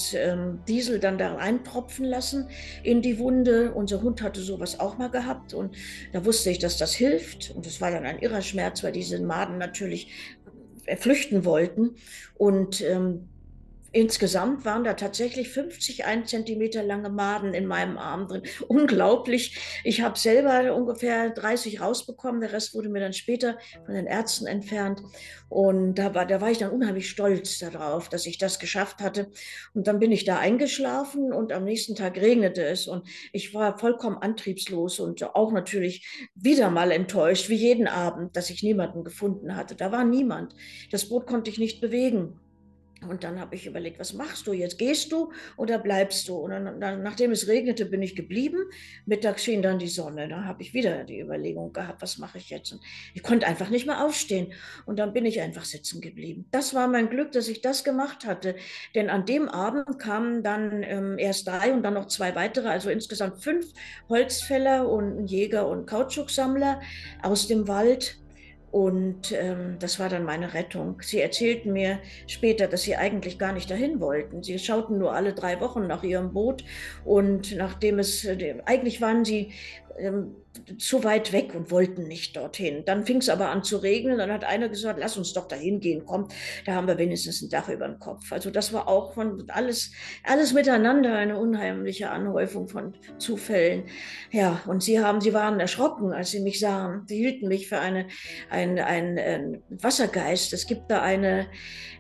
Diesel 0.68 1.00
dann 1.00 1.20
da 1.20 1.36
eintropfen 1.36 2.04
lassen 2.04 2.50
in 2.88 3.02
die 3.02 3.20
Wunde. 3.20 3.74
Unser 3.74 4.02
Hund 4.02 4.22
hatte 4.22 4.40
sowas 4.40 4.80
auch 4.80 4.98
mal 4.98 5.10
gehabt 5.10 5.54
und 5.54 5.76
da 6.14 6.24
wusste 6.26 6.50
ich, 6.50 6.58
dass 6.58 6.78
das 6.78 6.94
hilft. 6.94 7.52
Und 7.54 7.68
es 7.68 7.82
war 7.82 7.92
dann 7.92 8.06
ein 8.06 8.20
irrer 8.20 8.42
Schmerz, 8.42 8.82
weil 8.84 8.94
diese 8.94 9.20
Maden 9.20 9.58
natürlich 9.58 10.08
äh, 10.86 10.96
flüchten 10.96 11.44
wollten. 11.44 11.96
Und 12.36 12.82
ähm, 12.82 13.28
insgesamt 13.92 14.66
waren 14.66 14.84
da 14.84 14.94
tatsächlich 14.94 15.50
50 15.50 16.06
ein 16.06 16.26
Zentimeter 16.26 16.84
lange 16.84 17.10
Maden 17.10 17.54
in 17.54 17.66
meinem 17.66 17.98
Arm 17.98 18.28
drin. 18.28 18.44
Unglaublich. 18.68 19.58
Ich 19.84 20.02
habe 20.02 20.18
selber 20.18 20.76
ungefähr 20.76 21.30
30 21.30 21.82
rausbekommen. 21.82 22.42
Der 22.42 22.54
Rest 22.54 22.74
wurde 22.74 22.90
mir 22.90 23.00
dann 23.00 23.14
später 23.14 23.58
von 23.86 23.96
den 23.96 24.06
Ärzten 24.06 24.48
entfernt. 24.48 25.02
Und 25.50 25.96
da 25.96 26.14
war, 26.14 26.26
da 26.26 26.42
war 26.42 26.52
ich 26.52 26.58
dann 26.58 26.72
unheimlich 26.72 27.10
stolz 27.10 27.60
darauf, 27.60 28.10
dass 28.10 28.26
ich 28.26 28.38
das 28.38 28.60
geschafft 28.60 29.00
hatte. 29.00 29.32
Und 29.74 29.88
dann 29.88 30.00
bin 30.00 30.12
ich 30.12 30.26
da 30.26 30.40
eingeschlafen 30.40 31.32
und 31.32 31.54
am 31.54 31.64
nächsten 31.64 31.96
Tag 31.96 32.18
regnete 32.18 32.64
es. 32.64 32.88
Und 32.88 33.08
ich 33.32 33.54
war 33.54 33.78
vollkommen 33.80 34.18
antriebslos 34.18 35.00
und 35.00 35.24
auch 35.36 35.52
natürlich 35.52 36.28
wieder 36.36 36.70
mal 36.70 36.92
enttäuscht, 36.92 37.50
wie 37.50 37.56
jeden 37.56 37.88
Abend, 37.88 38.36
dass 38.36 38.50
ich 38.50 38.64
niemanden 38.64 39.04
gefunden 39.04 39.56
hatte. 39.56 39.76
Da 39.76 39.92
war 39.92 40.04
niemand. 40.04 40.54
Das 40.92 41.08
Boot 41.10 41.28
konnte 41.28 41.50
ich 41.50 41.58
nicht 41.58 41.82
bewegen. 41.82 42.40
Und 43.06 43.24
dann 43.24 43.40
habe 43.40 43.56
ich 43.56 43.68
überlegt, 43.68 44.00
was 44.00 44.14
machst 44.14 44.48
du 44.48 44.54
jetzt? 44.54 44.78
Gehst 44.78 45.12
du 45.12 45.32
oder 45.56 45.78
bleibst 45.78 46.28
du? 46.28 46.36
Und 46.36 46.52
dann, 46.52 46.80
dann, 46.80 47.04
nachdem 47.04 47.32
es 47.32 47.48
regnete, 47.48 47.86
bin 47.86 48.02
ich 48.02 48.16
geblieben. 48.16 48.58
Mittags 49.06 49.44
schien 49.44 49.62
dann 49.62 49.80
die 49.80 49.88
Sonne. 49.88 50.28
Da 50.28 50.46
habe 50.46 50.64
ich 50.64 50.74
wieder 50.74 51.04
die 51.04 51.20
Überlegung 51.20 51.74
gehabt, 51.74 52.02
was 52.02 52.18
mache 52.18 52.40
ich 52.40 52.50
jetzt? 52.50 52.72
Und 52.72 52.82
ich 53.14 53.24
konnte 53.24 53.46
einfach 53.46 53.70
nicht 53.70 53.86
mehr 53.86 54.04
aufstehen. 54.04 54.54
Und 54.86 54.98
dann 54.98 55.14
bin 55.14 55.26
ich 55.26 55.42
einfach 55.42 55.66
sitzen 55.66 56.02
geblieben. 56.02 56.48
Das 56.52 56.74
war 56.74 56.88
mein 56.88 57.10
Glück, 57.10 57.32
dass 57.34 57.48
ich 57.48 57.62
das 57.62 57.84
gemacht 57.84 58.26
hatte. 58.26 58.56
Denn 58.96 59.10
an 59.10 59.26
dem 59.26 59.48
Abend 59.48 60.00
kamen 60.00 60.44
dann 60.44 60.84
ähm, 60.84 61.18
erst 61.20 61.48
drei 61.48 61.74
und 61.74 61.84
dann 61.84 61.94
noch 61.94 62.08
zwei 62.08 62.36
weitere, 62.36 62.68
also 62.68 62.90
insgesamt 62.90 63.44
fünf 63.44 63.74
Holzfäller 64.10 64.90
und 64.90 65.28
Jäger 65.28 65.68
und 65.68 65.86
Kautschuksammler 65.86 66.82
aus 67.22 67.48
dem 67.48 67.68
Wald 67.68 68.18
und 68.72 69.32
ähm, 69.32 69.78
das 69.80 70.00
war 70.00 70.10
dann 70.10 70.26
meine 70.26 70.54
Rettung. 70.54 71.02
Sie 71.02 71.22
erzählten 71.22 71.72
mir 71.72 72.00
später, 72.28 72.68
dass 72.68 72.82
sie 72.82 72.98
eigentlich 72.98 73.40
gar 73.40 73.54
nicht 73.54 73.72
dahin 73.72 74.00
wollten. 74.02 74.44
Sie 74.44 74.60
schauten 74.60 74.98
nur 74.98 75.14
alle 75.14 75.34
drei 75.34 75.62
Wochen 75.62 75.88
nach 75.88 76.04
ihrem 76.04 76.34
Boot 76.34 76.66
und 77.06 77.56
nachdem 77.56 78.00
es, 78.00 78.26
äh, 78.26 78.56
eigentlich 78.66 79.00
waren 79.00 79.24
sie 79.24 79.52
ähm, 79.98 80.36
zu 80.78 81.04
weit 81.04 81.34
weg 81.34 81.54
und 81.56 81.72
wollten 81.72 82.08
nicht 82.08 82.36
dorthin. 82.36 82.84
Dann 82.86 83.06
fing 83.06 83.18
es 83.18 83.30
aber 83.30 83.50
an 83.50 83.64
zu 83.64 83.78
regnen. 83.78 84.18
Dann 84.18 84.32
hat 84.32 84.44
einer 84.44 84.70
gesagt, 84.70 85.00
lass 85.00 85.18
uns 85.18 85.34
doch 85.34 85.48
dahin 85.48 85.80
gehen. 85.80 86.04
Komm, 86.06 86.28
da 86.66 86.74
haben 86.74 86.88
wir 86.88 86.98
wenigstens 86.98 87.42
ein 87.42 87.50
Dach 87.50 87.70
über 87.70 87.88
dem 87.88 88.00
Kopf. 88.00 88.32
Also 88.32 88.50
das 88.50 88.74
war 88.74 88.88
auch 88.88 89.14
von 89.14 89.44
alles, 89.50 89.92
alles 90.24 90.54
miteinander 90.54 91.14
eine 91.14 91.38
unheimliche 91.38 92.10
Anhäufung 92.10 92.68
von 92.68 92.94
Zufällen. 93.18 93.84
Ja, 94.32 94.62
und 94.68 94.84
sie 94.84 95.00
haben, 95.00 95.22
sie 95.22 95.34
waren 95.34 95.60
erschrocken, 95.60 96.12
als 96.12 96.32
sie 96.32 96.42
mich 96.42 96.60
sahen. 96.60 97.04
Sie 97.08 97.18
hielten 97.18 97.48
mich 97.48 97.68
für 97.68 97.80
eine, 97.80 98.08
ein, 98.50 98.80
ein, 98.80 99.18
ein 99.18 99.64
Wassergeist. 99.70 100.54
Es 100.54 100.68
gibt 100.68 100.90
da 100.92 101.02
eine, 101.02 101.48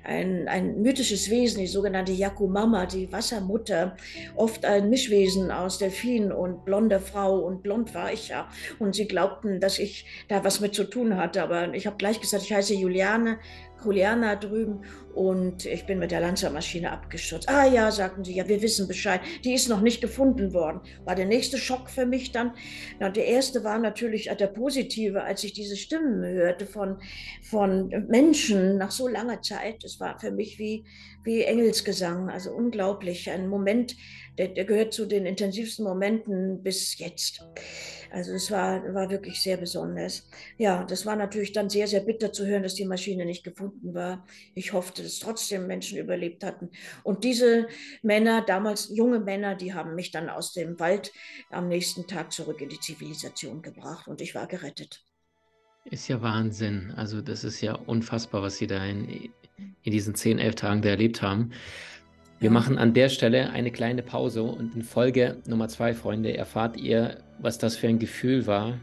ein, 0.03 0.47
ein 0.47 0.81
mythisches 0.81 1.29
Wesen, 1.29 1.60
die 1.60 1.67
sogenannte 1.67 2.12
Yakumama, 2.12 2.86
die 2.86 3.12
Wassermutter, 3.12 3.95
oft 4.36 4.65
ein 4.65 4.89
Mischwesen 4.89 5.51
aus 5.51 5.77
Delfin 5.77 6.31
und 6.31 6.65
blonder 6.65 6.99
Frau 6.99 7.39
und 7.39 7.63
blond 7.63 7.87
war 7.93 8.12
ich 8.12 8.30
ja. 8.30 8.50
Und 8.80 8.95
sie 8.95 9.08
glaubten, 9.08 9.60
dass 9.60 9.80
ich 9.80 10.06
da 10.28 10.43
was 10.43 10.60
mit 10.60 10.76
zu 10.76 10.84
tun 10.84 11.17
hatte. 11.17 11.43
Aber 11.43 11.73
ich 11.73 11.88
habe 11.88 11.97
gleich 11.97 12.19
gesagt, 12.19 12.43
ich 12.43 12.54
heiße 12.54 12.73
Juliane, 12.73 13.39
Juliana 13.83 14.35
drüben 14.35 14.83
und 15.13 15.65
ich 15.65 15.85
bin 15.85 15.99
mit 15.99 16.11
der 16.11 16.19
Lanzermaschine 16.19 16.91
abgestürzt. 16.91 17.49
Ah 17.49 17.65
ja, 17.65 17.91
sagten 17.91 18.23
sie, 18.23 18.35
ja, 18.35 18.47
wir 18.47 18.61
wissen 18.61 18.87
Bescheid. 18.87 19.21
Die 19.43 19.53
ist 19.53 19.69
noch 19.69 19.81
nicht 19.81 20.01
gefunden 20.01 20.53
worden. 20.53 20.81
War 21.05 21.15
der 21.15 21.25
nächste 21.25 21.57
Schock 21.57 21.89
für 21.89 22.05
mich 22.05 22.31
dann. 22.31 22.53
Na, 22.99 23.09
der 23.09 23.25
erste 23.25 23.63
war 23.63 23.79
natürlich 23.79 24.29
der 24.37 24.47
positive, 24.47 25.23
als 25.23 25.43
ich 25.43 25.53
diese 25.53 25.75
Stimmen 25.75 26.23
hörte 26.23 26.65
von, 26.65 26.99
von 27.41 27.89
Menschen 28.09 28.77
nach 28.77 28.91
so 28.91 29.07
langer 29.07 29.41
Zeit. 29.41 29.83
Das 29.83 29.99
war 29.99 30.19
für 30.19 30.31
mich 30.31 30.59
wie, 30.59 30.85
wie 31.23 31.43
Engelsgesang, 31.43 32.29
also 32.29 32.51
unglaublich. 32.51 33.29
Ein 33.31 33.47
Moment, 33.47 33.95
der, 34.37 34.49
der 34.49 34.65
gehört 34.65 34.93
zu 34.93 35.05
den 35.05 35.25
intensivsten 35.25 35.83
Momenten 35.83 36.61
bis 36.61 36.99
jetzt. 36.99 37.43
Also 38.11 38.33
es 38.33 38.51
war, 38.51 38.93
war 38.93 39.09
wirklich 39.09 39.41
sehr 39.41 39.57
besonders. 39.57 40.29
Ja, 40.57 40.83
das 40.83 41.05
war 41.05 41.15
natürlich 41.15 41.51
dann 41.51 41.69
sehr, 41.69 41.87
sehr 41.87 42.01
bitter 42.01 42.31
zu 42.31 42.45
hören, 42.45 42.63
dass 42.63 42.75
die 42.75 42.85
Maschine 42.85 43.25
nicht 43.25 43.43
gefunden 43.43 43.93
war. 43.93 44.25
Ich 44.55 44.73
hoffte, 44.73 45.03
dass 45.03 45.19
trotzdem 45.19 45.67
Menschen 45.67 45.97
überlebt 45.97 46.43
hatten. 46.43 46.69
Und 47.03 47.23
diese 47.23 47.67
Männer, 48.01 48.41
damals 48.41 48.89
junge 48.95 49.19
Männer, 49.19 49.55
die 49.55 49.73
haben 49.73 49.95
mich 49.95 50.11
dann 50.11 50.29
aus 50.29 50.53
dem 50.53 50.79
Wald 50.79 51.11
am 51.49 51.67
nächsten 51.67 52.07
Tag 52.07 52.31
zurück 52.31 52.61
in 52.61 52.69
die 52.69 52.79
Zivilisation 52.79 53.61
gebracht 53.61 54.07
und 54.07 54.21
ich 54.21 54.35
war 54.35 54.47
gerettet. 54.47 55.03
Ist 55.85 56.07
ja 56.09 56.21
Wahnsinn. 56.21 56.93
Also 56.97 57.21
das 57.21 57.43
ist 57.43 57.61
ja 57.61 57.73
unfassbar, 57.73 58.41
was 58.41 58.57
Sie 58.57 58.67
da 58.67 58.83
in, 58.83 59.31
in 59.83 59.91
diesen 59.91 60.15
zehn, 60.15 60.37
elf 60.37 60.55
Tagen 60.55 60.81
da 60.81 60.89
erlebt 60.89 61.21
haben. 61.21 61.51
Wir 62.39 62.52
machen 62.52 62.78
an 62.78 62.93
der 62.93 63.10
Stelle 63.10 63.50
eine 63.50 63.71
kleine 63.71 64.04
Pause 64.04 64.43
und 64.43 64.76
in 64.76 64.84
Folge 64.84 65.38
Nummer 65.47 65.69
zwei, 65.69 65.95
Freunde, 65.95 66.38
erfahrt 66.38 66.78
ihr, 66.78 67.17
was 67.39 67.58
das 67.58 67.76
für 67.76 67.88
ein 67.88 67.97
Gefühl 67.97 68.45
war, 68.45 68.80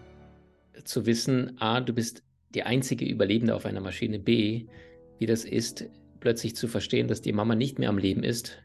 zu 0.82 1.06
wissen, 1.06 1.56
a, 1.60 1.80
du 1.80 1.92
bist 1.92 2.24
die 2.52 2.64
einzige 2.64 3.04
Überlebende 3.04 3.54
auf 3.54 3.64
einer 3.64 3.80
Maschine, 3.80 4.18
b, 4.18 4.66
wie 5.20 5.26
das 5.26 5.44
ist, 5.44 5.88
plötzlich 6.18 6.56
zu 6.56 6.66
verstehen, 6.66 7.06
dass 7.06 7.22
die 7.22 7.32
Mama 7.32 7.54
nicht 7.54 7.78
mehr 7.78 7.90
am 7.90 7.98
Leben 7.98 8.24
ist 8.24 8.60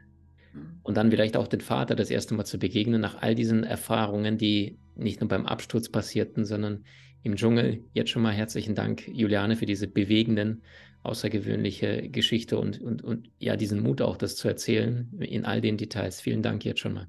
und 0.81 0.97
dann 0.97 1.11
vielleicht 1.11 1.37
auch 1.37 1.47
den 1.47 1.61
Vater 1.61 1.95
das 1.95 2.09
erste 2.09 2.33
Mal 2.33 2.45
zu 2.45 2.57
begegnen 2.57 2.99
nach 2.99 3.21
all 3.21 3.35
diesen 3.35 3.63
Erfahrungen, 3.63 4.39
die 4.39 4.79
nicht 4.95 5.21
nur 5.21 5.27
beim 5.27 5.45
Absturz 5.45 5.89
passierten, 5.89 6.45
sondern 6.45 6.83
im 7.21 7.35
Dschungel. 7.35 7.83
Jetzt 7.93 8.09
schon 8.09 8.23
mal 8.23 8.33
herzlichen 8.33 8.73
Dank, 8.73 9.07
Juliane, 9.07 9.55
für 9.55 9.67
diese 9.67 9.87
bewegenden 9.87 10.63
außergewöhnliche 11.03 12.09
Geschichte 12.09 12.59
und, 12.59 12.81
und, 12.81 13.03
und 13.03 13.29
ja, 13.39 13.55
diesen 13.55 13.81
Mut 13.81 14.01
auch, 14.01 14.17
das 14.17 14.35
zu 14.35 14.47
erzählen 14.47 15.09
in 15.19 15.45
all 15.45 15.61
den 15.61 15.77
Details. 15.77 16.21
Vielen 16.21 16.43
Dank 16.43 16.65
jetzt 16.65 16.79
schon 16.79 16.93
mal. 16.93 17.07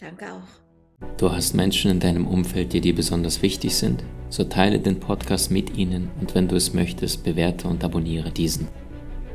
Danke 0.00 0.32
auch. 0.32 0.68
Du 1.16 1.30
hast 1.30 1.54
Menschen 1.54 1.90
in 1.90 2.00
deinem 2.00 2.26
Umfeld, 2.26 2.72
die 2.72 2.80
dir 2.80 2.94
besonders 2.94 3.42
wichtig 3.42 3.76
sind? 3.76 4.02
So 4.30 4.44
teile 4.44 4.80
den 4.80 5.00
Podcast 5.00 5.50
mit 5.50 5.76
ihnen 5.76 6.10
und 6.20 6.34
wenn 6.34 6.48
du 6.48 6.56
es 6.56 6.74
möchtest, 6.74 7.24
bewerte 7.24 7.68
und 7.68 7.84
abonniere 7.84 8.30
diesen. 8.30 8.68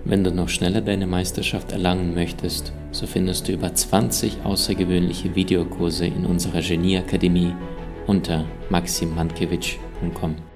Wenn 0.05 0.23
du 0.23 0.31
noch 0.31 0.49
schneller 0.49 0.81
deine 0.81 1.07
Meisterschaft 1.07 1.71
erlangen 1.71 2.13
möchtest, 2.13 2.73
so 2.91 3.07
findest 3.07 3.47
du 3.47 3.53
über 3.53 3.73
20 3.73 4.43
außergewöhnliche 4.43 5.35
Videokurse 5.35 6.05
in 6.05 6.25
unserer 6.25 6.61
Genieakademie 6.61 7.53
unter 8.07 8.45
maximmankiewicz.com. 8.69 10.52